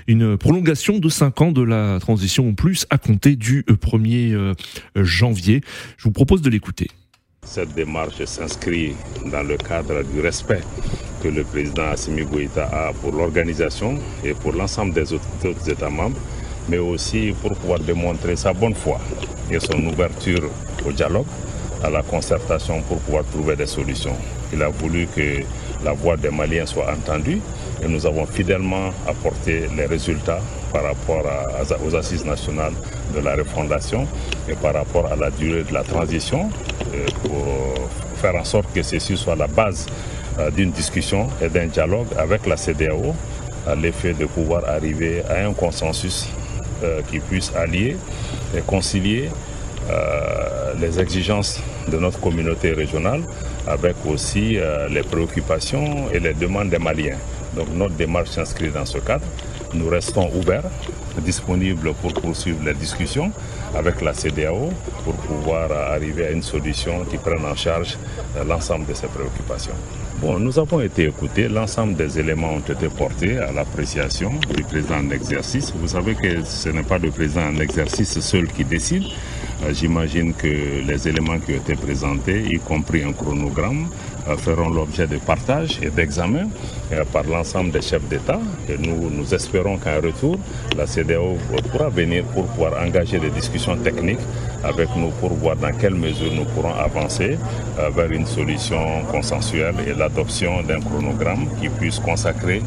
une 0.08 0.38
prolongation 0.38 1.00
de 1.00 1.10
5 1.10 1.42
ans 1.42 1.52
de 1.52 1.62
la 1.62 2.00
transition 2.00 2.48
en 2.50 2.54
plus 2.54 2.86
à 2.90 2.98
compter 2.98 3.36
du 3.36 3.64
1er 3.64 4.54
janvier. 4.96 5.62
Je 5.98 6.04
vous 6.04 6.12
propose 6.12 6.42
de 6.42 6.50
l'écouter. 6.50 6.88
Cette 7.46 7.74
démarche 7.74 8.24
s'inscrit 8.26 8.96
dans 9.32 9.44
le 9.44 9.58
cadre 9.58 10.04
du 10.04 10.20
respect 10.20 10.62
que 11.22 11.28
le 11.28 11.44
président 11.44 11.90
Assimi 11.90 12.24
Goïta 12.24 12.66
a 12.66 12.94
pour 12.94 13.12
l'organisation 13.12 13.98
et 14.24 14.34
pour 14.34 14.54
l'ensemble 14.54 14.94
des 14.94 15.14
autres, 15.14 15.70
États 15.70 15.90
membres, 15.90 16.18
mais 16.68 16.80
aussi 16.80 17.34
pour 17.42 17.56
pouvoir 17.56 17.80
démontrer 17.80 18.36
sa 18.36 18.52
bonne 18.54 18.74
foi 18.74 19.00
et 19.52 19.60
son 19.60 19.84
ouverture 19.86 20.50
au 20.86 20.92
dialogue, 20.92 21.28
à 21.84 21.90
la 21.90 22.02
concertation 22.02 22.82
pour 22.82 23.00
pouvoir 23.02 23.26
trouver 23.26 23.56
des 23.56 23.68
solutions. 23.68 24.16
Il 24.52 24.62
a 24.64 24.70
voulu 24.70 25.08
que 25.16 25.42
la 25.86 25.94
voix 25.94 26.18
des 26.18 26.32
Maliens 26.32 26.66
soit 26.66 26.92
entendue. 26.92 27.40
Et 27.84 27.88
nous 27.88 28.06
avons 28.06 28.26
fidèlement 28.26 28.90
apporté 29.08 29.68
les 29.78 29.86
résultats 29.86 30.42
par 30.74 30.84
rapport 30.84 31.24
aux 31.86 31.96
assises 31.96 32.26
nationales 32.26 32.74
de 33.16 33.22
la 33.22 33.36
refondation 33.36 34.08
et 34.50 34.56
par 34.56 34.74
rapport 34.74 35.06
à 35.12 35.16
la 35.16 35.30
durée 35.30 35.64
de 35.64 35.74
la 35.74 35.84
transition 35.84 36.50
euh, 36.94 37.06
pour 37.24 37.90
faire 38.18 38.36
en 38.36 38.44
sorte 38.44 38.74
que 38.74 38.82
ceci 38.82 39.16
soit 39.16 39.36
la 39.36 39.48
base 39.48 39.86
euh, 40.40 40.50
d'une 40.52 40.72
discussion 40.72 41.28
et 41.42 41.50
d'un 41.50 41.68
dialogue 41.68 42.08
avec 42.18 42.46
la 42.48 42.58
CDAO 42.58 43.16
à 43.68 43.76
l'effet 43.76 44.14
de 44.14 44.26
pouvoir 44.26 44.68
arriver 44.68 45.22
à 45.30 45.46
un 45.48 45.54
consensus 45.54 46.28
euh, 46.84 47.02
qui 47.10 47.20
puisse 47.20 47.52
allier 47.56 47.96
et 48.58 48.62
concilier 48.62 49.30
les 50.82 51.00
exigences 51.00 51.62
de 51.88 51.98
notre 52.00 52.20
communauté 52.20 52.72
régionale 52.74 53.22
avec 53.68 53.96
aussi 54.06 54.58
les 54.90 55.04
préoccupations 55.04 56.10
et 56.12 56.20
les 56.20 56.34
demandes 56.34 56.70
des 56.70 56.80
Maliens. 56.80 57.18
Donc 57.56 57.70
notre 57.74 57.96
démarche 57.96 58.30
s'inscrit 58.30 58.70
dans 58.70 58.86
ce 58.86 58.98
cadre. 59.00 59.26
Nous 59.74 59.90
restons 59.90 60.30
ouverts, 60.34 60.64
disponibles 61.22 61.94
pour 62.02 62.14
poursuivre 62.14 62.64
les 62.64 62.74
discussions 62.74 63.32
avec 63.74 64.02
la 64.02 64.14
CDAO 64.14 64.70
pour 65.04 65.14
pouvoir 65.16 65.72
arriver 65.72 66.28
à 66.28 66.32
une 66.32 66.44
solution 66.44 67.04
qui 67.06 67.18
prenne 67.18 67.46
en 67.46 67.56
charge 67.56 67.98
euh, 68.38 68.44
l'ensemble 68.44 68.86
de 68.86 68.94
ces 68.94 69.08
préoccupations. 69.08 69.76
Bon, 70.22 70.40
nous 70.40 70.58
avons 70.58 70.80
été 70.80 71.08
écoutés, 71.08 71.50
l'ensemble 71.50 71.96
des 71.96 72.18
éléments 72.18 72.54
ont 72.54 72.60
été 72.60 72.88
portés 72.88 73.38
à 73.38 73.52
l'appréciation 73.52 74.32
du 74.56 74.64
président 74.64 75.00
en 75.00 75.10
exercice. 75.12 75.74
Vous 75.76 75.90
savez 75.90 76.16
que 76.16 76.44
ce 76.46 76.70
n'est 76.70 76.84
pas 76.84 76.98
le 76.98 77.12
président 77.12 77.48
en 77.48 77.60
exercice 77.60 78.20
seul 78.22 78.48
qui 78.48 78.64
décide. 78.64 79.04
Euh, 79.64 79.74
j'imagine 79.74 80.34
que 80.34 80.82
les 80.88 81.08
éléments 81.08 81.38
qui 81.40 81.52
ont 81.52 81.58
été 81.58 81.76
présentés, 81.76 82.44
y 82.50 82.60
compris 82.60 83.04
un 83.04 83.12
chronogramme, 83.12 83.88
euh, 84.28 84.38
feront 84.38 84.70
l'objet 84.70 85.06
de 85.06 85.18
partage 85.18 85.80
et 85.82 85.90
d'examen 85.90 86.48
euh, 86.94 87.04
par 87.12 87.24
l'ensemble 87.26 87.72
des 87.72 87.82
chefs 87.82 88.08
d'État. 88.08 88.40
Nous, 88.80 89.10
nous 89.10 89.34
espérons 89.34 89.78
qu'en 89.78 89.98
retour, 89.98 90.38
la 90.78 90.88
CDAO 90.88 91.38
pourra 91.72 91.90
venir 91.90 92.24
pour 92.26 92.46
pouvoir 92.46 92.82
engager 92.82 93.20
des 93.20 93.30
discussions 93.30 93.76
techniques 93.78 94.20
avec 94.66 94.90
nous 94.96 95.10
pour 95.20 95.34
voir 95.34 95.56
dans 95.56 95.72
quelle 95.72 95.96
mesure 95.96 96.32
nous 96.34 96.46
pourrons 96.46 96.74
avancer 96.74 97.38
vers 97.96 98.12
une 98.12 98.26
solution 98.26 99.04
consensuelle 99.12 99.76
et 99.88 99.94
l'adoption 99.94 100.62
d'un 100.64 100.80
chronogramme 100.80 101.48
qui 101.62 101.70
puisse 101.70 102.00
consacrer 102.00 102.62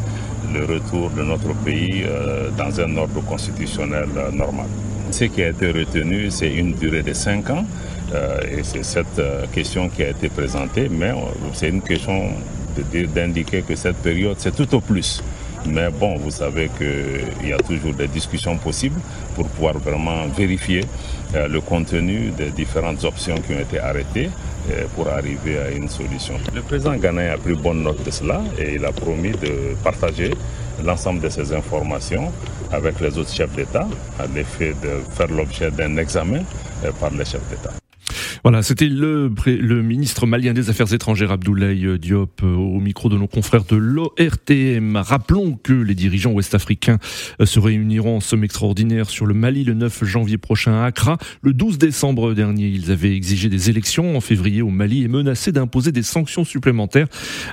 le 0.53 0.65
retour 0.65 1.11
de 1.11 1.23
notre 1.23 1.53
pays 1.65 2.05
dans 2.57 2.81
un 2.81 2.97
ordre 2.97 3.21
constitutionnel 3.27 4.09
normal. 4.33 4.67
Ce 5.11 5.25
qui 5.25 5.43
a 5.43 5.49
été 5.49 5.71
retenu, 5.71 6.31
c'est 6.31 6.53
une 6.53 6.73
durée 6.75 7.03
de 7.03 7.13
5 7.13 7.51
ans. 7.51 7.65
Euh, 8.15 8.41
et 8.51 8.63
c'est 8.63 8.83
cette 8.85 9.19
euh, 9.19 9.45
question 9.53 9.89
qui 9.89 10.03
a 10.03 10.11
été 10.11 10.29
présentée, 10.29 10.89
mais 10.91 11.11
euh, 11.11 11.17
c'est 11.53 11.69
une 11.69 11.83
question 11.83 12.31
d'indiquer 13.15 13.63
que 13.63 13.75
cette 13.75 13.97
période, 13.97 14.37
c'est 14.39 14.55
tout 14.55 14.73
au 14.75 14.81
plus. 14.81 15.23
Mais 15.67 15.91
bon, 15.91 16.17
vous 16.17 16.31
savez 16.31 16.71
qu'il 16.79 17.49
y 17.49 17.53
a 17.53 17.59
toujours 17.59 17.93
des 17.93 18.07
discussions 18.07 18.57
possibles 18.57 19.01
pour 19.35 19.47
pouvoir 19.49 19.79
vraiment 19.79 20.27
vérifier 20.29 20.85
le 21.35 21.61
contenu 21.61 22.31
des 22.31 22.51
différentes 22.51 23.05
options 23.05 23.37
qui 23.37 23.55
ont 23.55 23.61
été 23.61 23.79
arrêtées 23.79 24.31
pour 24.95 25.09
arriver 25.09 25.59
à 25.59 25.71
une 25.71 25.89
solution. 25.89 26.35
Le 26.55 26.63
président 26.63 26.95
Ghana 26.97 27.33
a 27.35 27.37
pris 27.37 27.55
bonne 27.55 27.83
note 27.83 28.03
de 28.03 28.11
cela 28.11 28.41
et 28.59 28.75
il 28.75 28.85
a 28.85 28.93
promis 28.93 29.33
de 29.33 29.75
partager 29.83 30.31
l'ensemble 30.85 31.21
de 31.21 31.29
ces 31.29 31.53
informations 31.53 32.33
avec 32.73 33.01
les 33.01 33.17
autres 33.19 33.33
chefs 33.33 33.55
d'État 33.55 33.87
à 34.19 34.27
l'effet 34.35 34.75
de 34.83 35.01
faire 35.15 35.29
l'objet 35.29 35.71
d'un 35.71 35.97
examen 35.97 36.43
euh, 36.85 36.93
par 37.01 37.11
les 37.11 37.25
chefs 37.25 37.49
d'État. 37.49 37.73
Voilà, 38.45 38.63
c'était 38.63 38.89
le, 38.89 39.33
le 39.47 39.83
ministre 39.83 40.27
malien 40.27 40.53
des 40.53 40.71
Affaires 40.71 40.93
étrangères 40.93 41.33
Abdoulaye 41.33 41.99
Diop 41.99 42.43
euh, 42.43 42.55
au 42.55 42.79
micro 42.79 43.09
de 43.09 43.17
nos 43.17 43.27
confrères 43.27 43.65
de 43.65 43.77
l'ORTM. 43.77 44.97
Rappelons 44.97 45.59
que 45.61 45.73
les 45.73 45.95
dirigeants 45.95 46.33
ouest-africains 46.33 46.99
euh, 47.41 47.47
se 47.47 47.59
réuniront 47.59 48.17
en 48.17 48.21
somme 48.21 48.45
extraordinaire 48.45 49.11
sur 49.11 49.27
le 49.27 49.35
Mali 49.35 49.65
le 49.65 49.75
9 49.75 50.05
janvier 50.05 50.39
prochain 50.39 50.73
à 50.83 50.85
Accra. 50.85 51.19
Le 51.43 51.53
12 51.53 51.79
décembre 51.79 52.35
dernier, 52.35 52.69
ils 52.69 52.91
avaient 52.93 53.15
exigé 53.15 53.49
des 53.49 53.71
élections 53.71 54.17
en 54.17 54.21
février 54.21 54.63
au 54.63 54.71
Mali 54.71 55.03
et 55.03 55.09
menacé 55.09 55.51
d'imposer 55.51 55.93
des 55.93 56.03
sanctions 56.03 56.45
supplémentaires 56.45 57.09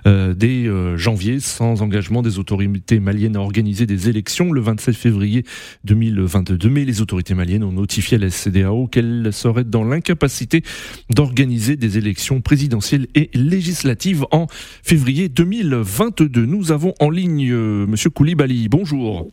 euh, 0.05 0.33
dès 0.33 0.65
janvier 0.97 1.39
sans 1.39 1.81
engagement 1.81 2.21
des 2.21 2.39
autorités 2.39 2.99
maliennes 2.99 3.35
à 3.35 3.41
organiser 3.41 3.85
des 3.85 4.09
élections 4.09 4.51
le 4.51 4.61
27 4.61 4.95
février 4.95 5.43
2022. 5.83 6.69
Mais 6.69 6.85
les 6.85 7.01
autorités 7.01 7.33
maliennes 7.33 7.63
ont 7.63 7.71
notifié 7.71 8.17
à 8.17 8.19
la 8.19 8.29
CDAO 8.29 8.87
qu'elles 8.87 9.31
seraient 9.31 9.63
dans 9.63 9.83
l'incapacité 9.83 10.63
d'organiser 11.09 11.75
des 11.75 11.97
élections 11.97 12.41
présidentielles 12.41 13.07
et 13.15 13.29
législatives 13.33 14.25
en 14.31 14.47
février 14.49 15.29
2022. 15.29 16.45
Nous 16.45 16.71
avons 16.71 16.93
en 16.99 17.09
ligne 17.09 17.51
euh, 17.51 17.85
Monsieur 17.87 18.09
Koulibaly. 18.09 18.69
Bonjour. 18.69 19.27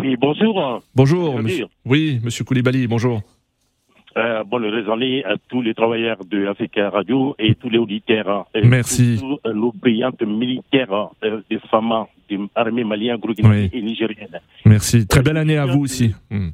Oui, 0.00 0.16
bonjour. 0.20 0.82
Bonjour. 0.94 1.42
Monsieur. 1.42 1.66
Oui, 1.84 2.20
Monsieur 2.22 2.44
Koulibaly, 2.44 2.86
bonjour. 2.86 3.22
Euh, 4.16 4.44
bon, 4.44 4.56
le 4.58 4.70
raisonner 4.70 5.24
à 5.24 5.34
tous 5.48 5.60
les 5.60 5.74
travailleurs 5.74 6.24
de 6.24 6.46
Africa 6.46 6.88
Radio 6.88 7.34
et 7.38 7.54
tous 7.54 7.68
les 7.68 7.78
auditeurs. 7.78 8.46
Et 8.54 8.66
Merci. 8.66 9.18
Tous 9.20 9.38
nos 9.52 9.72
brillantes 9.72 10.22
militaires, 10.22 11.10
euh, 11.22 11.42
des 11.50 11.58
femmes 11.70 12.06
de 12.30 12.38
l'armée 12.56 12.84
malienne, 12.84 13.18
et 13.72 13.82
nigérienne. 13.82 14.40
Merci. 14.64 15.06
Très 15.06 15.22
belle 15.22 15.36
année 15.36 15.58
à 15.58 15.66
vous 15.66 15.80
aussi. 15.80 16.14
Hmm. 16.30 16.48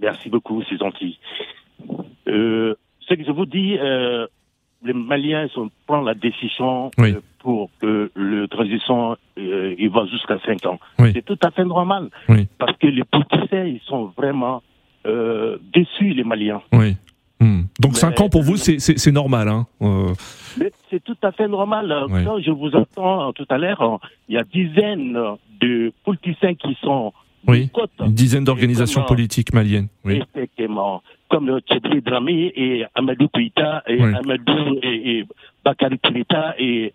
Merci 0.00 0.28
beaucoup, 0.28 0.62
c'est 0.68 0.78
gentil. 0.78 1.18
Euh, 2.28 2.74
ce 3.00 3.14
que 3.14 3.24
je 3.24 3.30
vous 3.30 3.46
dis, 3.46 3.76
euh, 3.78 4.26
les 4.84 4.92
Maliens 4.92 5.48
sont, 5.48 5.70
prennent 5.86 6.04
la 6.04 6.14
décision 6.14 6.90
euh, 6.98 7.20
pour 7.40 7.70
que 7.80 8.10
le 8.14 8.48
transition 8.48 9.16
il 9.36 9.90
va 9.90 10.06
jusqu'à 10.06 10.38
5 10.44 10.66
ans. 10.66 10.78
C'est 10.98 11.24
tout 11.24 11.38
à 11.42 11.50
fait 11.50 11.64
normal. 11.64 12.08
Parce 12.58 12.76
que 12.78 12.86
les 12.86 13.04
politiciens, 13.04 13.64
ils 13.64 13.80
sont 13.86 14.12
vraiment 14.16 14.62
déçus, 15.04 16.14
les 16.14 16.24
Maliens. 16.24 16.62
Oui. 16.72 16.96
Hmm. 17.40 17.62
Donc 17.80 17.96
5 17.96 18.20
ans 18.20 18.28
pour 18.28 18.42
vous, 18.42 18.56
c'est 18.56 19.12
normal. 19.12 19.48
Hein 19.48 19.66
c'est 20.90 21.02
tout 21.02 21.16
à 21.22 21.32
fait 21.32 21.48
normal. 21.48 22.06
Quand 22.24 22.40
je 22.40 22.50
vous 22.50 22.74
entends 22.74 23.32
tout 23.32 23.46
à 23.48 23.58
l'heure, 23.58 24.00
il 24.28 24.36
y 24.36 24.38
a 24.38 24.44
dizaines 24.44 25.18
de 25.60 25.92
politiciens 26.04 26.54
qui 26.54 26.76
sont 26.82 27.12
oui, 27.48 27.70
une 28.00 28.12
dizaine 28.12 28.44
d'organisations 28.44 29.02
politiques 29.04 29.52
maliennes. 29.52 29.88
Oui. 30.04 30.22
Effectivement. 30.34 31.02
Comme 31.28 31.46
le 31.46 31.60
Tchédri 31.60 32.02
Drami 32.02 32.52
et 32.54 32.84
Amadou 32.94 33.28
Kouita 33.28 33.82
et 33.86 34.02
Amadou 34.02 34.78
et, 34.82 35.18
et 35.18 35.26
Bakari 35.64 35.98
Kouita 35.98 36.54
et 36.58 36.92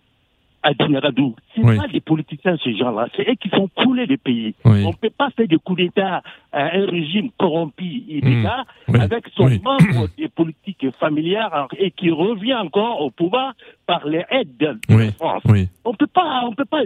Adine 0.68 0.98
Radou. 0.98 1.34
Ce 1.56 1.62
n'est 1.62 1.78
pas 1.78 1.88
des 1.88 2.02
politiciens, 2.02 2.58
ces 2.62 2.76
gens-là. 2.76 3.08
C'est 3.16 3.30
eux 3.30 3.36
qui 3.36 3.48
font 3.50 3.70
couler 3.76 4.06
le 4.06 4.18
pays. 4.18 4.54
On 4.66 4.72
ne 4.72 4.92
peut 4.94 5.10
pas 5.10 5.30
faire 5.32 5.48
des 5.48 5.58
coups 5.58 5.80
d'État 5.80 6.22
à 6.52 6.76
un 6.76 6.86
régime 6.86 7.30
corrompu 7.38 8.04
et 8.10 8.22
mmh. 8.22 8.96
avec 9.00 9.26
son 9.36 9.50
membre 9.64 10.08
des 10.18 10.28
politiques 10.28 10.86
familières 11.00 11.68
et 11.78 11.92
qui 11.92 12.12
revient 12.12 12.56
encore 12.56 13.02
au 13.02 13.12
pouvoir 13.12 13.54
par 13.86 14.06
les 14.06 14.24
aides 14.30 14.58
de 14.58 14.78
la 14.90 15.12
France. 15.14 15.44
On 15.86 15.94
peut 15.94 16.08
pas, 16.08 16.44
on 16.46 16.54
peut 16.54 16.66
pas 16.66 16.82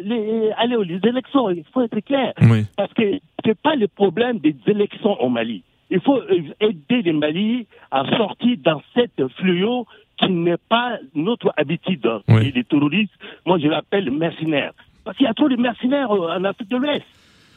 aller 0.58 0.76
aux 0.76 0.84
élections. 0.84 1.50
Il 1.50 1.64
faut 1.74 1.82
être 1.82 2.00
clair. 2.02 2.34
Parce 2.78 2.94
que 2.94 3.20
c'est 3.44 3.60
pas 3.60 3.76
le 3.76 3.88
problème 3.88 4.38
des 4.40 4.56
élections 4.68 5.20
au 5.22 5.30
Mali. 5.30 5.64
Il 5.90 6.00
faut 6.02 6.22
aider 6.62 7.02
les 7.02 7.14
Mali 7.14 7.68
à 7.90 8.06
sortir 8.16 8.58
dans 8.64 8.82
cette 8.94 9.28
fluo 9.38 9.88
qui 10.22 10.32
n'est 10.32 10.58
pas 10.70 10.98
notre 11.16 11.54
habitude. 11.58 12.08
Et 12.28 12.52
les 12.52 12.64
terroristes, 12.64 13.12
moi 13.46 13.58
je 13.60 13.68
l'appelle 13.68 14.12
mercenaires. 14.12 14.74
Parce 15.04 15.18
qu'il 15.18 15.26
y 15.26 15.30
a 15.30 15.34
trop 15.34 15.50
de 15.50 15.56
mercenaires 15.56 16.12
euh, 16.12 16.38
en 16.38 16.44
Afrique 16.44 16.70
de 16.70 16.78
l'Ouest. 16.78 17.06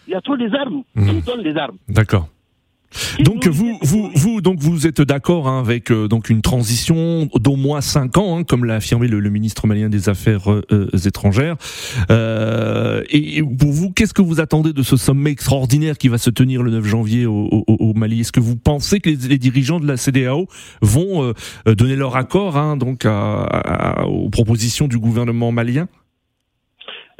Il 0.06 0.12
y 0.12 0.16
a 0.16 0.20
trop 0.20 0.36
d'armes. 0.36 0.54
armes. 0.54 0.82
Qui 0.94 1.14
mmh. 1.14 1.20
donnent 1.20 1.44
les 1.44 1.56
armes? 1.56 1.76
D'accord. 1.88 2.28
Donc 3.20 3.46
vous, 3.46 3.78
vous, 3.82 4.10
vous, 4.14 4.40
donc 4.40 4.60
vous 4.60 4.86
êtes 4.86 5.00
d'accord 5.00 5.48
hein, 5.48 5.60
avec 5.60 5.90
euh, 5.90 6.08
donc 6.08 6.30
une 6.30 6.42
transition 6.42 7.28
d'au 7.34 7.56
moins 7.56 7.80
cinq 7.80 8.16
ans, 8.18 8.38
hein, 8.38 8.44
comme 8.44 8.64
l'a 8.64 8.76
affirmé 8.76 9.08
le, 9.08 9.30
ministre 9.30 9.66
malien 9.66 9.88
des 9.88 10.08
Affaires 10.08 10.50
euh, 10.50 10.62
euh, 10.72 10.88
étrangères. 11.06 11.56
et 12.10 13.42
pour 13.42 13.72
vous, 13.72 13.90
qu'est-ce 13.90 14.14
que 14.14 14.22
vous 14.22 14.40
attendez 14.40 14.72
de 14.72 14.82
ce 14.82 14.96
sommet 14.96 15.30
extraordinaire 15.30 15.98
qui 15.98 16.08
va 16.08 16.18
se 16.18 16.30
tenir 16.30 16.62
le 16.62 16.70
9 16.70 16.84
janvier 16.84 17.26
au, 17.26 17.92
Mali? 17.94 18.20
Est-ce 18.20 18.32
que 18.32 18.40
vous 18.40 18.56
pensez 18.56 19.00
que 19.00 19.08
les, 19.08 19.38
dirigeants 19.38 19.80
de 19.80 19.86
la 19.86 19.96
CDAO 19.96 20.46
vont 20.82 21.32
donner 21.66 21.96
leur 21.96 22.16
accord 22.16 22.56
hein, 22.56 22.76
donc 22.76 23.06
aux 23.06 24.30
propositions 24.30 24.88
du 24.88 24.98
gouvernement 24.98 25.52
malien? 25.52 25.88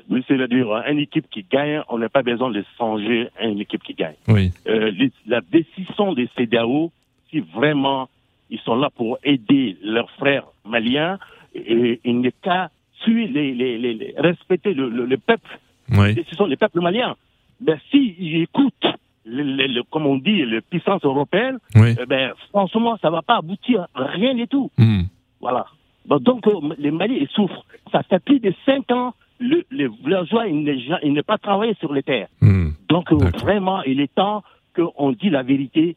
Monsieur 0.08 0.36
le 0.36 0.48
dire, 0.48 0.70
une 0.88 0.98
équipe 0.98 1.28
qui 1.30 1.44
gagne, 1.50 1.82
on 1.88 1.98
n'a 1.98 2.08
pas 2.08 2.22
besoin 2.22 2.50
de 2.50 2.62
changer 2.76 3.28
une 3.40 3.60
équipe 3.60 3.82
qui 3.82 3.94
gagne. 3.94 4.16
Oui. 4.28 4.52
Euh, 4.68 4.92
la 5.26 5.40
décision 5.40 6.12
des 6.12 6.28
CDAO, 6.36 6.92
si 7.30 7.40
vraiment 7.40 8.08
ils 8.50 8.60
sont 8.60 8.76
là 8.76 8.90
pour 8.94 9.18
aider 9.24 9.76
leurs 9.82 10.10
frères 10.12 10.44
maliens, 10.64 11.18
et 11.54 12.00
il 12.04 12.20
n'est 12.20 12.34
qu'à 12.42 12.70
suivre 13.02 13.32
les, 13.32 13.54
les, 13.54 13.78
les, 13.78 14.14
respecter 14.18 14.74
le, 14.74 14.88
le, 14.88 15.16
peuple, 15.16 15.58
oui. 15.90 16.08
les 16.08 16.14
décisions 16.14 16.48
des 16.48 16.56
peuples 16.56 16.80
maliens. 16.80 17.16
Mais 17.60 17.76
s'ils 17.90 18.42
écoutent, 18.42 18.86
le, 19.24 19.82
comme 19.90 20.06
on 20.06 20.16
dit, 20.16 20.44
les 20.44 20.60
puissances 20.60 21.04
européennes, 21.04 21.58
oui. 21.76 21.94
eh 22.00 22.06
ben, 22.06 22.32
franchement, 22.50 22.98
ça 23.00 23.08
ne 23.08 23.12
va 23.12 23.22
pas 23.22 23.36
aboutir 23.38 23.86
à 23.94 24.04
rien 24.04 24.34
du 24.34 24.46
tout. 24.46 24.70
Hmm. 24.76 25.04
Voilà. 25.40 25.66
Donc, 26.06 26.44
les 26.78 26.90
Maliens 26.90 27.24
souffrent. 27.32 27.64
Ça 27.90 28.02
fait 28.02 28.22
plus 28.22 28.40
de 28.40 28.52
cinq 28.66 28.90
ans 28.90 29.14
le, 29.40 29.64
le 29.70 29.90
villageois, 30.04 30.46
il 30.46 31.12
n'est 31.12 31.22
pas 31.22 31.38
travaillé 31.38 31.74
sur 31.80 31.92
les 31.92 32.02
terres. 32.02 32.28
Hmm. 32.40 32.70
Donc, 32.88 33.12
euh, 33.12 33.16
vraiment, 33.40 33.82
il 33.82 34.00
est 34.00 34.14
temps 34.14 34.42
qu'on 34.74 35.12
dise 35.12 35.32
la 35.32 35.42
vérité, 35.42 35.96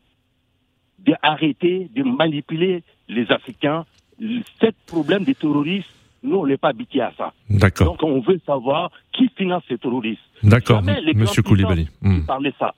d'arrêter 1.00 1.90
de 1.96 2.04
manipuler 2.04 2.84
les 3.08 3.32
Africains. 3.32 3.86
Ce 4.20 4.68
problème 4.88 5.24
des 5.24 5.36
terroristes, 5.36 5.90
nous, 6.24 6.38
on 6.38 6.48
n'est 6.48 6.58
pas 6.58 6.70
habitués 6.70 7.02
à 7.02 7.14
ça. 7.18 7.34
D'accord. 7.50 7.88
Donc, 7.88 8.04
on 8.04 8.20
veut 8.20 8.40
savoir 8.46 8.92
qui 9.14 9.30
finance 9.38 9.64
ces 9.68 9.78
terroristes. 9.78 10.22
D'accord, 10.44 10.84
Monsieur 11.16 11.44
Koulibaly. 11.44 11.88
Hmm. 12.02 12.22
ça. 12.60 12.74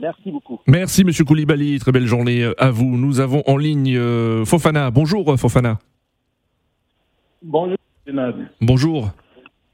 Merci 0.00 0.30
beaucoup. 0.30 0.60
Merci, 0.66 1.04
Monsieur 1.04 1.24
Koulibaly. 1.24 1.78
Très 1.78 1.92
belle 1.92 2.06
journée 2.06 2.42
euh, 2.42 2.54
à 2.58 2.70
vous. 2.70 2.96
Nous 2.96 3.20
avons 3.20 3.42
en 3.46 3.56
ligne 3.56 3.96
euh, 3.96 4.44
Fofana. 4.44 4.90
Bonjour, 4.90 5.38
Fofana. 5.38 5.78
Bonjour, 7.42 7.76
Bonjour. 8.60 9.10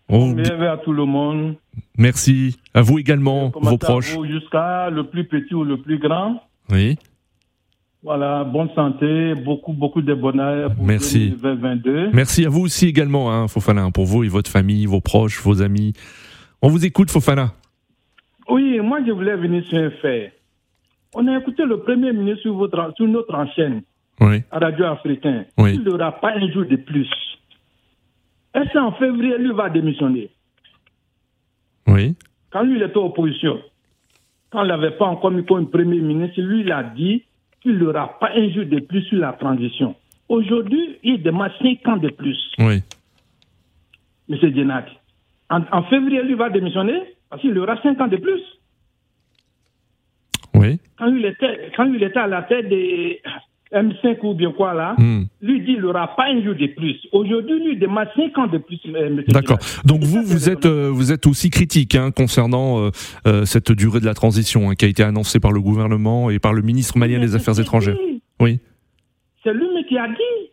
Bienvenue 0.08 0.66
à 0.66 0.76
tout 0.76 0.92
le 0.92 1.04
monde. 1.04 1.56
Merci. 1.98 2.56
À 2.74 2.82
vous 2.82 2.98
également, 2.98 3.50
vos 3.54 3.76
proches. 3.76 4.16
Jusqu'à 4.28 4.88
le 4.90 5.04
plus 5.04 5.24
petit 5.24 5.54
ou 5.54 5.64
le 5.64 5.78
plus 5.78 5.98
grand. 5.98 6.42
Oui. 6.70 6.96
Voilà, 8.02 8.44
bonne 8.44 8.68
santé, 8.76 9.34
beaucoup, 9.34 9.72
beaucoup 9.72 10.02
de 10.02 10.14
bonheur 10.14 10.72
pour 10.72 10.84
Merci. 10.84 11.30
2022. 11.42 12.10
Merci 12.12 12.46
à 12.46 12.48
vous 12.48 12.60
aussi 12.62 12.86
également, 12.86 13.32
hein, 13.32 13.48
Fofana, 13.48 13.90
pour 13.90 14.04
vous 14.04 14.22
et 14.22 14.28
votre 14.28 14.48
famille, 14.48 14.86
vos 14.86 15.00
proches, 15.00 15.40
vos 15.42 15.60
amis. 15.60 15.92
On 16.62 16.68
vous 16.68 16.86
écoute, 16.86 17.10
Fofana. 17.10 17.52
Oui, 18.48 18.78
moi 18.78 19.00
je 19.04 19.10
voulais 19.10 19.34
venir 19.34 19.64
sur 19.64 19.78
un 19.78 19.90
fait. 19.90 20.32
On 21.16 21.26
a 21.26 21.36
écouté 21.36 21.64
le 21.64 21.80
Premier 21.80 22.12
ministre 22.12 22.42
sur, 22.42 22.54
votre, 22.54 22.92
sur 22.96 23.08
notre 23.08 23.34
enchaîne 23.34 23.82
oui. 24.20 24.42
à 24.52 24.60
Radio 24.60 24.84
Africain. 24.84 25.44
Oui. 25.58 25.74
Il 25.74 25.82
n'aura 25.82 26.12
pas 26.12 26.30
un 26.30 26.52
jour 26.52 26.64
de 26.64 26.76
plus. 26.76 27.10
Est-ce 28.56 28.72
qu'en 28.72 28.92
février, 28.92 29.36
lui 29.36 29.52
va 29.52 29.68
démissionner 29.68 30.30
Oui. 31.86 32.16
Quand 32.50 32.62
lui, 32.62 32.76
il 32.76 32.82
était 32.82 32.96
en 32.96 33.04
opposition, 33.06 33.60
quand 34.50 34.64
il 34.64 34.68
n'avait 34.68 34.92
pas 34.92 35.04
encore 35.04 35.30
mis 35.30 35.44
comme 35.44 35.70
premier 35.70 36.00
ministre, 36.00 36.40
lui, 36.40 36.62
il 36.62 36.72
a 36.72 36.82
dit 36.82 37.22
qu'il 37.60 37.76
n'aura 37.76 38.18
pas 38.18 38.30
un 38.34 38.48
jour 38.50 38.64
de 38.64 38.80
plus 38.80 39.02
sur 39.02 39.18
la 39.18 39.34
transition. 39.34 39.94
Aujourd'hui, 40.30 40.96
il 41.02 41.22
demande 41.22 41.50
cinq 41.60 41.86
ans 41.86 41.98
de 41.98 42.08
plus. 42.08 42.38
Oui. 42.58 42.82
Monsieur 44.28 44.50
Djenad. 44.50 44.86
En, 45.50 45.82
février, 45.84 46.22
lui 46.22 46.34
va 46.34 46.48
démissionner 46.48 47.00
parce 47.28 47.42
qu'il 47.42 47.56
aura 47.58 47.80
cinq 47.82 48.00
ans 48.00 48.08
de 48.08 48.16
plus. 48.16 48.42
Oui. 50.54 50.80
Quand 50.98 51.14
il 51.14 51.24
était, 51.26 51.70
quand 51.76 51.84
il 51.84 52.02
était 52.02 52.18
à 52.18 52.26
la 52.26 52.42
tête 52.42 52.68
des 52.70 53.20
M5 53.72 54.18
ou 54.22 54.34
bien 54.34 54.52
quoi 54.52 54.74
là, 54.74 54.94
hmm. 54.96 55.24
lui 55.42 55.60
dit 55.60 55.74
qu'il 55.74 55.80
n'aura 55.80 56.14
pas 56.14 56.26
un 56.26 56.42
jour 56.42 56.54
de 56.54 56.66
plus. 56.68 56.96
Aujourd'hui, 57.12 57.64
lui 57.64 57.76
demande 57.76 58.06
5 58.14 58.38
ans 58.38 58.46
de 58.46 58.58
plus. 58.58 58.78
Euh, 58.86 59.22
D'accord. 59.28 59.58
Donc 59.84 60.04
vous, 60.04 60.22
vous 60.22 60.48
êtes, 60.48 60.66
euh, 60.66 60.88
vous 60.92 61.12
êtes 61.12 61.26
aussi 61.26 61.50
critique 61.50 61.96
hein, 61.96 62.10
concernant 62.12 62.90
euh, 63.26 63.44
cette 63.44 63.72
durée 63.72 64.00
de 64.00 64.04
la 64.04 64.14
transition 64.14 64.70
hein, 64.70 64.74
qui 64.74 64.84
a 64.84 64.88
été 64.88 65.02
annoncée 65.02 65.40
par 65.40 65.50
le 65.50 65.60
gouvernement 65.60 66.30
et 66.30 66.38
par 66.38 66.52
le 66.52 66.62
ministre 66.62 66.96
malien 66.96 67.18
des 67.18 67.34
Affaires 67.34 67.58
étrangères. 67.58 67.96
Oui. 68.40 68.60
C'est 69.42 69.52
lui 69.52 69.66
qui 69.88 69.98
a 69.98 70.08
dit. 70.08 70.50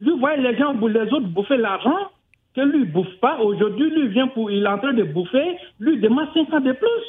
Lui 0.00 0.12
voyez 0.18 0.42
les 0.42 0.56
gens, 0.56 0.74
les 0.74 1.12
autres 1.12 1.28
bouffer 1.28 1.56
l'argent 1.56 1.96
que 2.54 2.60
lui 2.60 2.80
ne 2.80 2.84
bouffe 2.86 3.14
pas. 3.20 3.38
Aujourd'hui, 3.40 3.90
lui 3.90 4.08
vient 4.08 4.28
pour, 4.28 4.50
il 4.50 4.64
est 4.64 4.68
en 4.68 4.78
train 4.78 4.92
de 4.92 5.04
bouffer, 5.04 5.56
lui 5.78 6.00
demande 6.00 6.28
5 6.34 6.52
ans 6.52 6.60
de 6.60 6.72
plus. 6.72 7.04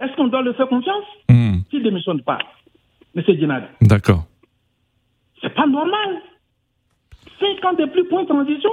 Est-ce 0.00 0.14
qu'on 0.16 0.28
doit 0.28 0.42
le 0.42 0.52
faire 0.54 0.68
confiance? 0.68 1.04
Hmm. 1.28 1.58
S'il 1.70 1.80
ne 1.80 1.84
démissionne 1.84 2.22
pas, 2.22 2.38
Monsieur 3.14 3.34
Djenad. 3.34 3.64
D'accord. 3.80 4.24
C'est 5.50 5.56
pas 5.56 5.66
normal. 5.66 6.22
5 7.40 7.64
ans 7.64 7.72
de 7.72 7.86
plus 7.86 8.04
pour 8.04 8.20
une 8.20 8.26
transition. 8.26 8.70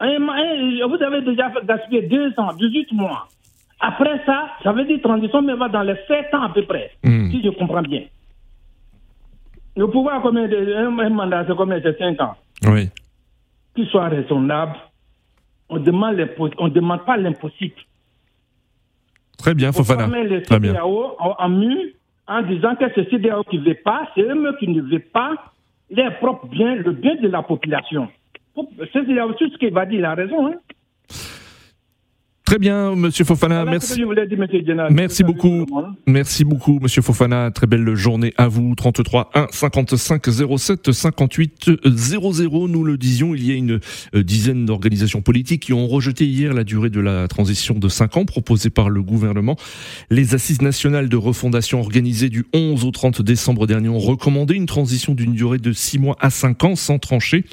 Vous 0.00 1.02
avez 1.02 1.22
déjà 1.22 1.52
gaspillé 1.64 2.02
2 2.02 2.32
ans, 2.38 2.52
18 2.54 2.92
mois. 2.92 3.28
Après 3.80 4.20
ça, 4.24 4.48
ça 4.62 4.72
veut 4.72 4.84
dire 4.84 5.00
transition, 5.02 5.42
mais 5.42 5.54
va 5.54 5.68
dans 5.68 5.82
les 5.82 5.96
7 6.08 6.34
ans 6.34 6.42
à 6.42 6.48
peu 6.48 6.64
près, 6.64 6.92
hmm. 7.02 7.30
si 7.30 7.42
je 7.42 7.50
comprends 7.50 7.82
bien. 7.82 8.04
Le 9.76 9.88
pouvoir, 9.88 10.22
combien 10.22 10.46
de, 10.48 10.74
un 10.74 11.10
mandat, 11.10 11.44
c'est 11.46 11.56
combien? 11.56 11.80
C'est 11.82 11.98
5 11.98 12.20
ans. 12.20 12.34
Oui. 12.66 12.88
Qu'il 13.74 13.86
soit 13.88 14.08
raisonnable. 14.08 14.76
On 15.68 15.78
demande 15.78 16.16
on 16.58 16.68
demande 16.68 17.04
pas 17.04 17.16
l'impossible. 17.16 17.74
Très 19.38 19.54
bien, 19.54 19.72
Fofana. 19.72 20.08
Très 20.42 20.60
bien. 20.60 20.74
En, 20.82 21.48
en 22.26 22.42
disant 22.42 22.74
que 22.76 22.84
c'est 22.94 23.08
CDAO 23.10 23.44
qui 23.44 23.58
ne 23.58 23.64
veut 23.64 23.78
pas, 23.84 24.08
c'est 24.14 24.22
eux 24.22 24.56
qui 24.58 24.68
ne 24.68 24.80
veulent 24.82 25.00
pas 25.12 25.34
leur 25.90 26.18
propre 26.18 26.46
bien, 26.46 26.74
le 26.76 26.92
bien 26.92 27.16
de 27.16 27.28
la 27.28 27.42
population. 27.42 28.08
C'est 28.54 29.04
tout 29.04 29.50
ce 29.50 29.58
qu'il 29.58 29.72
va 29.72 29.84
dire, 29.84 29.98
il 29.98 30.04
a 30.04 30.14
raison. 30.14 30.46
Hein? 30.46 30.54
Très 32.44 32.58
bien, 32.58 32.94
Monsieur 32.94 33.24
Fofana. 33.24 33.64
merci. 33.64 33.94
Dire, 33.94 34.06
merci 34.90 35.24
beaucoup. 35.24 35.64
Merci 36.06 36.44
beaucoup, 36.44 36.78
Monsieur 36.78 37.00
Fofana. 37.00 37.50
Très 37.50 37.66
belle 37.66 37.94
journée 37.94 38.34
à 38.36 38.48
vous. 38.48 38.74
33 38.74 39.30
1 39.32 39.46
55 39.50 40.22
07 40.58 40.92
58 40.92 41.70
00. 41.86 42.68
Nous 42.68 42.84
le 42.84 42.98
disions, 42.98 43.34
il 43.34 43.46
y 43.46 43.50
a 43.50 43.54
une 43.54 43.80
euh, 44.14 44.22
dizaine 44.22 44.66
d'organisations 44.66 45.22
politiques 45.22 45.62
qui 45.62 45.72
ont 45.72 45.88
rejeté 45.88 46.26
hier 46.26 46.52
la 46.52 46.64
durée 46.64 46.90
de 46.90 47.00
la 47.00 47.28
transition 47.28 47.78
de 47.78 47.88
5 47.88 48.18
ans 48.18 48.24
proposée 48.26 48.68
par 48.68 48.90
le 48.90 49.02
gouvernement. 49.02 49.56
Les 50.10 50.34
assises 50.34 50.60
nationales 50.60 51.08
de 51.08 51.16
refondation 51.16 51.80
organisées 51.80 52.28
du 52.28 52.44
11 52.52 52.84
au 52.84 52.90
30 52.90 53.22
décembre 53.22 53.66
dernier 53.66 53.88
ont 53.88 53.98
recommandé 53.98 54.54
une 54.54 54.66
transition 54.66 55.14
d'une 55.14 55.32
durée 55.32 55.58
de 55.58 55.72
6 55.72 55.98
mois 55.98 56.16
à 56.20 56.28
5 56.28 56.62
ans 56.64 56.76
sans 56.76 56.98
trancher. 56.98 57.44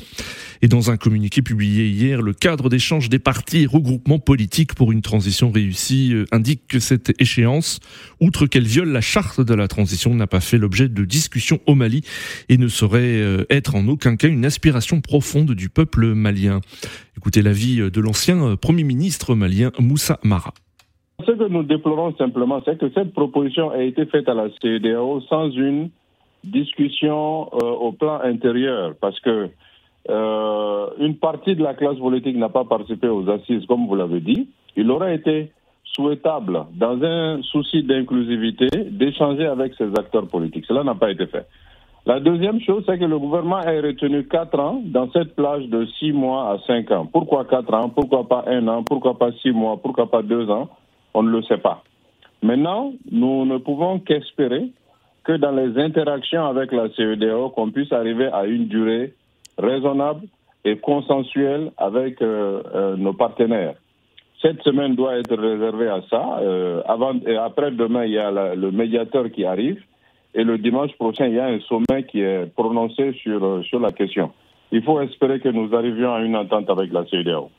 Et 0.63 0.67
dans 0.67 0.91
un 0.91 0.97
communiqué 0.97 1.41
publié 1.41 1.88
hier, 1.88 2.21
le 2.21 2.34
cadre 2.34 2.69
d'échange 2.69 3.10
des 3.10 3.17
partis 3.17 3.63
et 3.63 3.65
regroupements 3.65 4.19
politiques 4.19 4.76
pour 4.76 4.91
une 4.91 5.02
transition 5.02 5.50
réussie 5.50 6.12
euh, 6.13 6.26
indique 6.32 6.67
que 6.67 6.80
cette 6.80 7.19
échéance, 7.19 7.80
outre 8.19 8.45
qu'elle 8.45 8.65
viole 8.65 8.89
la 8.89 9.02
charte 9.02 9.41
de 9.41 9.56
la 9.56 9.67
transition, 9.67 10.13
n'a 10.13 10.28
pas 10.28 10.39
fait 10.39 10.60
l'objet 10.60 10.88
de 10.88 11.04
discussions 11.04 11.60
au 11.65 11.74
Mali 11.74 12.02
et 12.47 12.60
ne 12.60 12.67
saurait 12.67 13.00
euh, 13.02 13.45
être 13.50 13.74
en 13.74 13.88
aucun 13.88 14.15
cas 14.17 14.28
une 14.28 14.45
aspiration 14.45 15.02
profonde 15.02 15.54
du 15.54 15.69
peuple 15.69 16.13
malien. 16.13 16.62
Écoutez 17.17 17.41
l'avis 17.41 17.78
de 17.78 18.00
l'ancien 18.02 18.43
euh, 18.43 18.56
Premier 18.56 18.84
ministre 18.84 19.34
malien 19.34 19.71
Moussa 19.80 20.19
Mara. 20.24 20.54
Ce 21.26 21.32
que 21.32 21.47
nous 21.47 21.63
déplorons 21.63 22.15
simplement, 22.17 22.62
c'est 22.65 22.78
que 22.78 22.91
cette 22.93 23.13
proposition 23.13 23.71
a 23.71 23.82
été 23.82 24.06
faite 24.06 24.30
à 24.30 24.36
la 24.36 24.47
CEDEAO 24.62 25.21
sans 25.21 25.50
une 25.50 25.89
discussion 26.43 27.54
au 27.54 27.91
plan 27.91 28.19
intérieur, 28.24 28.95
parce 29.00 29.19
que 29.19 29.50
euh, 30.09 30.87
une 30.99 31.15
partie 31.17 31.55
de 31.55 31.63
la 31.63 31.73
classe 31.73 31.97
politique 31.97 32.37
n'a 32.37 32.49
pas 32.49 32.63
participé 32.63 33.07
aux 33.07 33.29
assises, 33.29 33.65
comme 33.67 33.87
vous 33.87 33.95
l'avez 33.95 34.19
dit, 34.19 34.49
il 34.75 34.89
aurait 34.89 35.15
été 35.15 35.51
souhaitable, 35.83 36.65
dans 36.75 37.03
un 37.03 37.41
souci 37.43 37.83
d'inclusivité, 37.83 38.67
d'échanger 38.89 39.45
avec 39.45 39.73
ces 39.75 39.89
acteurs 39.97 40.27
politiques. 40.27 40.65
Cela 40.65 40.83
n'a 40.83 40.95
pas 40.95 41.11
été 41.11 41.27
fait. 41.27 41.45
La 42.05 42.19
deuxième 42.19 42.59
chose, 42.61 42.83
c'est 42.87 42.97
que 42.97 43.05
le 43.05 43.19
gouvernement 43.19 43.57
a 43.57 43.69
retenu 43.69 44.23
quatre 44.27 44.59
ans 44.59 44.81
dans 44.85 45.11
cette 45.11 45.35
plage 45.35 45.67
de 45.67 45.85
six 45.99 46.11
mois 46.11 46.51
à 46.51 46.57
cinq 46.65 46.89
ans. 46.89 47.05
Pourquoi 47.05 47.45
quatre 47.45 47.73
ans? 47.73 47.89
Pourquoi 47.89 48.27
pas 48.27 48.45
un 48.47 48.67
an? 48.67 48.83
Pourquoi 48.83 49.19
pas 49.19 49.31
six 49.33 49.51
mois? 49.51 49.77
Pourquoi 49.77 50.09
pas 50.09 50.23
deux 50.23 50.49
ans? 50.49 50.69
On 51.13 51.21
ne 51.21 51.29
le 51.29 51.43
sait 51.43 51.59
pas. 51.59 51.83
Maintenant, 52.41 52.93
nous 53.11 53.45
ne 53.45 53.57
pouvons 53.57 53.99
qu'espérer 53.99 54.71
que 55.23 55.33
dans 55.33 55.51
les 55.51 55.77
interactions 55.77 56.45
avec 56.45 56.71
la 56.71 56.89
CEDEO, 56.89 57.49
qu'on 57.49 57.69
puisse 57.69 57.91
arriver 57.93 58.29
à 58.33 58.45
une 58.45 58.65
durée 58.67 59.13
raisonnable 59.57 60.27
et 60.63 60.77
consensuel 60.77 61.71
avec 61.77 62.21
euh, 62.21 62.61
euh, 62.73 62.95
nos 62.95 63.13
partenaires. 63.13 63.75
Cette 64.41 64.61
semaine 64.63 64.95
doit 64.95 65.17
être 65.17 65.35
réservée 65.35 65.87
à 65.87 66.01
ça. 66.09 66.39
Euh, 66.41 66.81
avant 66.87 67.13
et 67.25 67.35
après 67.35 67.71
demain, 67.71 68.05
il 68.05 68.13
y 68.13 68.17
a 68.17 68.55
le 68.55 68.71
médiateur 68.71 69.29
qui 69.31 69.45
arrive. 69.45 69.81
Et 70.33 70.43
le 70.43 70.57
dimanche 70.57 70.93
prochain, 70.93 71.27
il 71.27 71.35
y 71.35 71.39
a 71.39 71.45
un 71.45 71.59
sommet 71.61 72.03
qui 72.07 72.21
est 72.21 72.45
prononcé 72.55 73.13
sur, 73.21 73.63
sur 73.65 73.79
la 73.79 73.91
question. 73.91 74.31
Il 74.71 74.81
faut 74.83 74.99
espérer 75.01 75.39
que 75.39 75.49
nous 75.49 75.75
arrivions 75.75 76.13
à 76.13 76.21
une 76.21 76.35
entente 76.35 76.69
avec 76.69 76.91
la 76.93 77.05
CEDEAO. 77.05 77.49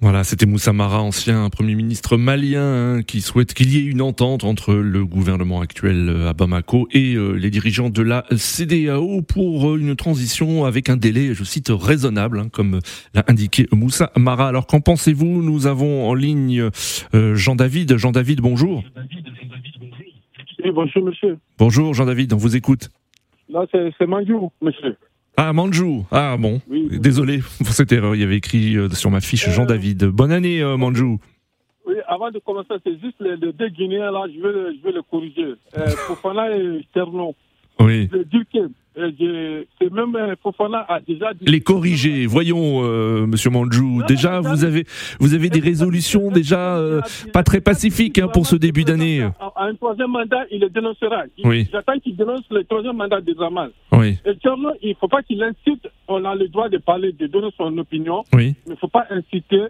Voilà, 0.00 0.22
c'était 0.22 0.44
Moussa 0.44 0.72
Mara, 0.72 1.00
ancien 1.00 1.48
Premier 1.48 1.74
ministre 1.74 2.16
malien, 2.16 2.96
hein, 2.98 3.02
qui 3.02 3.20
souhaite 3.20 3.54
qu'il 3.54 3.72
y 3.72 3.78
ait 3.78 3.90
une 3.90 4.02
entente 4.02 4.44
entre 4.44 4.74
le 4.74 5.06
gouvernement 5.06 5.60
actuel 5.60 6.08
euh, 6.08 6.28
à 6.28 6.34
Bamako 6.34 6.88
et 6.92 7.14
euh, 7.14 7.32
les 7.32 7.48
dirigeants 7.48 7.88
de 7.88 8.02
la 8.02 8.24
CDAO 8.36 9.22
pour 9.22 9.70
euh, 9.70 9.78
une 9.78 9.96
transition 9.96 10.66
avec 10.66 10.90
un 10.90 10.96
délai, 10.96 11.32
je 11.32 11.42
cite, 11.44 11.68
raisonnable, 11.70 12.38
hein, 12.38 12.48
comme 12.52 12.80
l'a 13.14 13.24
indiqué 13.28 13.66
Moussa 13.72 14.10
Mara. 14.16 14.48
Alors 14.48 14.66
qu'en 14.66 14.80
pensez-vous? 14.80 15.42
Nous 15.42 15.66
avons 15.66 16.08
en 16.08 16.14
ligne 16.14 16.68
Jean-David. 17.12 17.96
Jean-David, 17.96 18.40
bonjour. 18.40 18.82
Oui, 20.64 20.70
bonjour 20.70 21.04
monsieur. 21.04 21.38
Bonjour 21.58 21.94
Jean-David, 21.94 22.32
on 22.32 22.36
vous 22.36 22.56
écoute. 22.56 22.90
Là, 23.48 23.64
c'est 23.70 24.06
Manjou, 24.06 24.50
monsieur. 24.60 24.96
Ah, 25.36 25.52
Manjou. 25.52 26.06
Ah, 26.10 26.36
bon. 26.38 26.60
Désolé 26.68 27.40
pour 27.58 27.72
cette 27.72 27.92
erreur. 27.92 28.14
Il 28.14 28.20
y 28.20 28.24
avait 28.24 28.36
écrit 28.36 28.76
euh, 28.76 28.88
sur 28.90 29.10
ma 29.10 29.20
fiche 29.20 29.48
Jean-David. 29.50 30.04
Bonne 30.06 30.32
année, 30.32 30.62
euh, 30.62 30.76
Manjou. 30.76 31.18
Oui, 31.86 31.94
avant 32.06 32.30
de 32.30 32.38
commencer, 32.38 32.74
c'est 32.84 32.98
juste 33.00 33.16
les, 33.20 33.36
deux 33.36 33.68
Guinéens, 33.68 34.10
là, 34.10 34.24
je 34.28 34.40
vais, 34.40 34.76
je 34.78 34.82
vais 34.82 34.92
le 34.92 35.02
corriger. 35.02 35.54
Euh, 35.76 35.86
Fofana 35.88 36.56
et 36.56 36.86
Ternon. 36.94 37.34
Oui. 37.80 38.08
Dis 38.30 38.46
c'est 38.94 39.92
même 39.92 40.14
euh, 40.16 40.34
Fofana 40.42 40.84
a 40.88 41.00
déjà 41.00 41.34
dit... 41.34 41.44
Les 41.46 41.60
corriger, 41.60 42.26
voyons, 42.26 42.84
euh, 42.84 43.26
Monsieur 43.26 43.50
Manjou. 43.50 44.02
déjà, 44.06 44.40
vous 44.40 44.64
avez, 44.64 44.84
vous 45.18 45.34
avez 45.34 45.48
des 45.50 45.60
résolutions 45.60 46.30
déjà 46.32 46.76
euh, 46.76 47.00
pas 47.32 47.42
très 47.42 47.60
pacifiques 47.60 48.18
hein, 48.18 48.28
pour 48.28 48.46
ce 48.46 48.56
début 48.56 48.84
d'année. 48.84 49.22
À 49.22 49.64
un 49.64 49.74
troisième 49.74 50.10
mandat, 50.10 50.44
il 50.50 50.60
le 50.60 50.68
dénoncera. 50.68 51.24
Oui. 51.44 51.68
J'attends 51.72 51.98
qu'il 51.98 52.16
dénonce 52.16 52.44
le 52.50 52.64
troisième 52.64 52.96
mandat 52.96 53.20
de 53.20 53.34
Zaman. 53.34 53.68
Oui. 53.92 54.18
Et 54.24 54.36
il 54.82 54.88
ne 54.90 54.94
faut 54.94 55.08
pas 55.08 55.22
qu'il 55.22 55.42
incite. 55.42 55.88
On 56.06 56.24
a 56.24 56.34
le 56.34 56.48
droit 56.48 56.68
de 56.68 56.78
parler, 56.78 57.12
de 57.12 57.26
donner 57.26 57.50
son 57.56 57.76
opinion. 57.78 58.22
Oui. 58.32 58.54
Mais 58.54 58.54
il 58.66 58.70
ne 58.72 58.76
faut 58.76 58.88
pas 58.88 59.06
inciter 59.10 59.62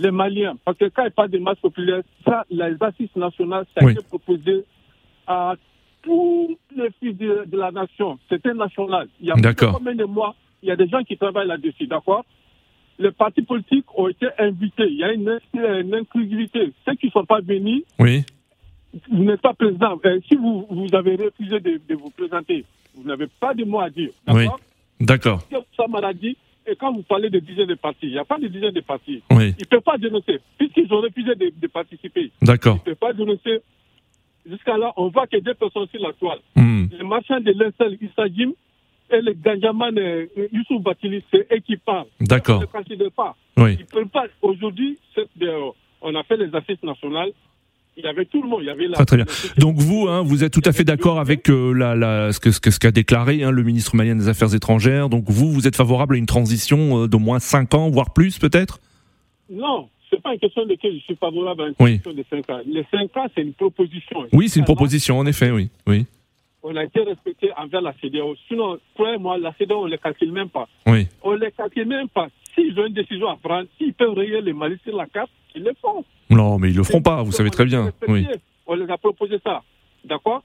les 0.00 0.10
Maliens. 0.10 0.56
Parce 0.64 0.78
que 0.78 0.86
quand 0.86 1.04
il 1.04 1.10
parle 1.12 1.30
de 1.30 1.38
masse 1.38 1.58
populaire, 1.58 2.02
ça, 2.24 2.44
les 2.50 2.76
assises 2.80 3.14
nationales, 3.14 3.66
ça 3.76 3.86
a 3.86 3.90
été 3.90 4.02
proposé 4.02 4.64
à 5.26 5.54
tous 6.02 6.58
les 6.76 6.90
fils 7.00 7.16
de, 7.16 7.46
la 7.52 7.70
nation. 7.70 8.18
C'était 8.28 8.54
national. 8.54 9.08
Il 9.20 9.28
y 9.28 9.30
a 9.30 9.34
combien 9.54 9.94
de 9.94 10.04
mois, 10.04 10.34
il 10.62 10.68
y 10.68 10.72
a 10.72 10.76
des 10.76 10.88
gens 10.88 11.02
qui 11.02 11.16
travaillent 11.16 11.48
là-dessus, 11.48 11.86
d'accord? 11.86 12.24
Les 12.98 13.10
partis 13.10 13.42
politiques 13.42 13.86
ont 13.96 14.08
été 14.08 14.26
invités. 14.38 14.86
Il 14.88 14.98
y 14.98 15.04
a 15.04 15.12
une, 15.12 15.94
inclusivité. 15.94 16.72
Ceux 16.84 16.94
qui 16.94 17.06
ne 17.06 17.12
sont 17.12 17.24
pas 17.24 17.40
venus, 17.40 17.82
oui. 17.98 18.24
vous 19.10 19.24
n'êtes 19.24 19.40
pas 19.40 19.54
président. 19.54 19.98
Euh, 20.04 20.20
si 20.28 20.36
vous, 20.36 20.66
vous 20.70 20.94
avez 20.94 21.16
refusé 21.16 21.58
de, 21.60 21.94
vous 21.94 22.10
présenter, 22.10 22.64
vous 22.94 23.04
n'avez 23.04 23.26
pas 23.40 23.54
de 23.54 23.64
mots 23.64 23.80
à 23.80 23.90
dire. 23.90 24.10
D'accord? 24.26 24.58
Oui. 25.00 25.06
D'accord. 25.06 25.42
Ça 25.76 25.86
m'a 25.88 26.12
dit. 26.12 26.36
Et 26.64 26.76
quand 26.76 26.92
vous 26.92 27.02
parlez 27.02 27.28
de 27.28 27.40
dizaines 27.40 27.66
de 27.66 27.74
partis, 27.74 28.06
il 28.06 28.12
n'y 28.12 28.18
a 28.18 28.24
pas 28.24 28.38
de 28.38 28.46
dizaines 28.46 28.70
de 28.70 28.80
partis. 28.80 29.20
Oui. 29.32 29.52
Ils 29.58 29.62
ne 29.62 29.68
peuvent 29.68 29.80
pas 29.80 29.98
dénoncer. 29.98 30.38
Puisqu'ils 30.58 30.92
ont 30.92 31.00
refusé 31.00 31.34
de, 31.34 31.52
de 31.60 31.66
participer. 31.66 32.30
D'accord. 32.40 32.78
Ils 32.86 32.90
ne 32.90 32.94
peuvent 32.94 33.08
pas 33.08 33.12
dénoncer 33.12 33.62
Jusqu'à 34.48 34.76
là, 34.76 34.92
on 34.96 35.08
voit 35.08 35.26
que 35.26 35.38
deux 35.38 35.54
personnes 35.54 35.86
sur 35.92 36.02
la 36.02 36.12
toile. 36.14 36.38
Les 36.56 37.04
marchands 37.04 37.40
de 37.40 37.52
l'insel 37.52 37.96
Issa 38.00 38.26
Jim 38.28 38.52
et 39.10 39.20
le 39.20 39.34
Ganjaman 39.34 39.96
euh, 39.98 40.26
Youssouf 40.52 40.82
Batili, 40.82 41.22
c'est 41.30 41.46
eux 41.52 41.58
qui 41.64 41.76
parlent. 41.76 42.06
D'accord. 42.20 42.62
Ils 42.62 42.78
ne 42.78 42.82
considèrent 42.82 43.12
pas. 43.12 43.36
Oui. 43.56 43.76
Ils 43.78 43.86
peuvent 43.86 44.06
pas. 44.06 44.24
Aujourd'hui, 44.40 44.98
on 46.00 46.14
a 46.14 46.22
fait 46.24 46.36
les 46.36 46.54
assises 46.54 46.82
nationales. 46.82 47.30
Il 47.96 48.04
y 48.04 48.06
avait 48.06 48.24
tout 48.24 48.42
le 48.42 48.48
monde. 48.48 48.60
Il 48.62 48.66
y 48.66 48.70
avait 48.70 48.88
la, 48.88 48.94
très, 48.94 49.04
très 49.04 49.16
bien. 49.18 49.26
Donc 49.58 49.76
vous, 49.76 50.08
hein, 50.08 50.22
vous 50.22 50.44
êtes 50.44 50.52
tout 50.52 50.62
à 50.64 50.72
fait 50.72 50.84
d'accord 50.84 51.20
avec 51.20 51.50
euh, 51.50 51.72
la, 51.72 51.94
la, 51.94 52.32
ce 52.32 52.40
qu'a 52.40 52.70
ce 52.70 52.88
déclaré 52.88 53.44
hein, 53.44 53.50
le 53.50 53.62
ministre 53.62 53.94
malien 53.96 54.16
des 54.16 54.28
Affaires 54.28 54.54
étrangères. 54.54 55.10
Donc 55.10 55.24
vous, 55.28 55.52
vous 55.52 55.66
êtes 55.66 55.76
favorable 55.76 56.14
à 56.14 56.18
une 56.18 56.26
transition 56.26 57.02
euh, 57.02 57.06
d'au 57.06 57.18
moins 57.18 57.38
5 57.38 57.74
ans, 57.74 57.90
voire 57.90 58.14
plus 58.14 58.38
peut-être? 58.38 58.78
Non, 59.50 59.90
c'est 60.12 60.22
pas 60.22 60.34
une 60.34 60.38
question 60.38 60.64
de 60.64 60.70
laquelle 60.70 60.94
je 60.94 61.04
suis 61.04 61.16
favorable 61.16 61.62
à 61.62 61.66
une 61.68 61.74
oui. 61.80 61.92
question 61.94 62.12
de 62.12 62.24
5 62.28 62.50
ans. 62.50 62.60
Les 62.66 62.84
5 62.90 63.16
ans, 63.16 63.26
c'est 63.34 63.42
une 63.42 63.54
proposition. 63.54 64.26
Oui, 64.32 64.48
c'est 64.48 64.60
une 64.60 64.66
proposition, 64.66 65.18
en 65.18 65.26
effet, 65.26 65.50
oui. 65.50 65.70
oui. 65.86 66.06
On 66.62 66.76
a 66.76 66.84
été 66.84 67.00
respecté 67.00 67.50
envers 67.56 67.80
la 67.80 67.94
CDAO. 68.00 68.34
Sinon, 68.46 68.78
croyez-moi, 68.94 69.38
la 69.38 69.52
CDAO, 69.58 69.82
on 69.82 69.86
ne 69.86 69.90
les 69.90 69.98
calcule 69.98 70.30
même 70.30 70.50
pas. 70.50 70.68
Oui. 70.86 71.08
On 71.22 71.32
ne 71.32 71.38
les 71.38 71.50
calcule 71.50 71.86
même 71.86 72.08
pas. 72.08 72.28
S'ils 72.54 72.78
ont 72.78 72.86
une 72.86 72.92
décision 72.92 73.28
à 73.28 73.36
prendre, 73.36 73.66
s'ils 73.78 73.94
peuvent 73.94 74.12
rayer 74.12 74.40
les 74.42 74.52
malices 74.52 74.82
sur 74.82 74.96
la 74.96 75.06
carte, 75.06 75.30
ils 75.54 75.62
le 75.62 75.72
font. 75.80 76.04
Non, 76.30 76.58
mais 76.58 76.70
ils 76.70 76.76
le 76.76 76.84
feront 76.84 77.02
pas, 77.02 77.22
vous 77.22 77.32
savez 77.32 77.50
très 77.50 77.64
bien. 77.64 77.90
Oui. 78.06 78.26
On 78.66 78.74
les 78.74 78.90
a 78.90 78.98
proposé 78.98 79.38
ça. 79.42 79.62
D'accord? 80.04 80.42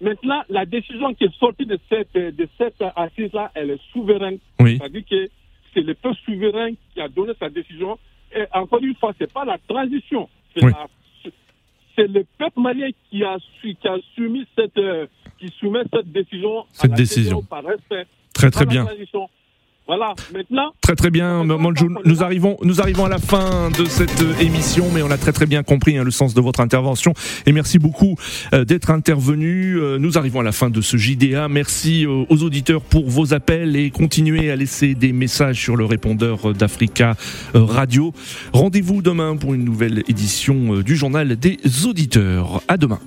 Maintenant, 0.00 0.42
la 0.48 0.66
décision 0.66 1.14
qui 1.14 1.24
est 1.24 1.38
sortie 1.38 1.66
de 1.66 1.78
cette, 1.88 2.12
de 2.14 2.48
cette 2.58 2.82
assise-là, 2.96 3.52
elle 3.54 3.70
est 3.70 3.80
souveraine. 3.92 4.38
Oui. 4.58 4.78
C'est-à-dire 4.78 5.02
que 5.08 5.28
c'est 5.72 5.82
le 5.82 5.94
peuple 5.94 6.16
souverain 6.24 6.72
qui 6.92 7.00
a 7.00 7.08
donné 7.08 7.32
sa 7.38 7.48
décision 7.48 7.98
et 8.34 8.44
encore 8.52 8.82
une 8.82 8.94
fois, 8.96 9.12
c'est 9.18 9.32
pas 9.32 9.44
la 9.44 9.58
transition. 9.68 10.28
C'est 11.96 12.06
le 12.06 12.24
peuple 12.38 12.60
malien 12.60 12.88
qui 13.10 13.24
a, 13.24 13.36
qui 13.60 13.76
a 13.84 13.96
soumis 14.14 14.46
cette, 14.56 14.78
euh, 14.78 15.06
qui 15.38 15.48
soumet 15.58 15.82
cette 15.92 16.10
décision. 16.10 16.64
Cette 16.72 16.92
décision. 16.92 17.42
Par 17.42 17.64
respect, 17.64 18.06
très 18.32 18.50
très 18.50 18.66
bien. 18.66 18.86
Voilà, 19.90 20.14
maintenant. 20.32 20.72
Très 20.82 20.94
très 20.94 21.10
bien. 21.10 21.44
Nous 21.44 22.22
arrivons, 22.22 22.56
nous 22.62 22.80
arrivons 22.80 23.06
à 23.06 23.08
la 23.08 23.18
fin 23.18 23.70
de 23.70 23.84
cette 23.86 24.22
euh, 24.22 24.38
émission, 24.38 24.86
mais 24.94 25.02
on 25.02 25.10
a 25.10 25.18
très 25.18 25.32
très 25.32 25.46
bien 25.46 25.64
compris 25.64 25.98
hein, 25.98 26.04
le 26.04 26.12
sens 26.12 26.32
de 26.32 26.40
votre 26.40 26.60
intervention. 26.60 27.12
Et 27.44 27.50
merci 27.50 27.80
beaucoup 27.80 28.14
euh, 28.54 28.64
d'être 28.64 28.92
intervenu. 28.92 29.80
Euh, 29.80 29.98
nous 29.98 30.16
arrivons 30.16 30.38
à 30.38 30.42
la 30.44 30.52
fin 30.52 30.70
de 30.70 30.80
ce 30.80 30.96
JDA. 30.96 31.48
Merci 31.48 32.06
aux 32.06 32.44
auditeurs 32.44 32.82
pour 32.82 33.10
vos 33.10 33.34
appels 33.34 33.74
et 33.74 33.90
continuez 33.90 34.52
à 34.52 34.54
laisser 34.54 34.94
des 34.94 35.12
messages 35.12 35.60
sur 35.60 35.74
le 35.74 35.86
répondeur 35.86 36.54
d'Africa 36.54 37.16
Radio. 37.52 38.12
Rendez-vous 38.52 39.02
demain 39.02 39.36
pour 39.36 39.54
une 39.54 39.64
nouvelle 39.64 40.04
édition 40.06 40.82
du 40.82 40.94
journal 40.94 41.34
des 41.34 41.58
auditeurs. 41.84 42.62
À 42.68 42.76
demain. 42.76 43.00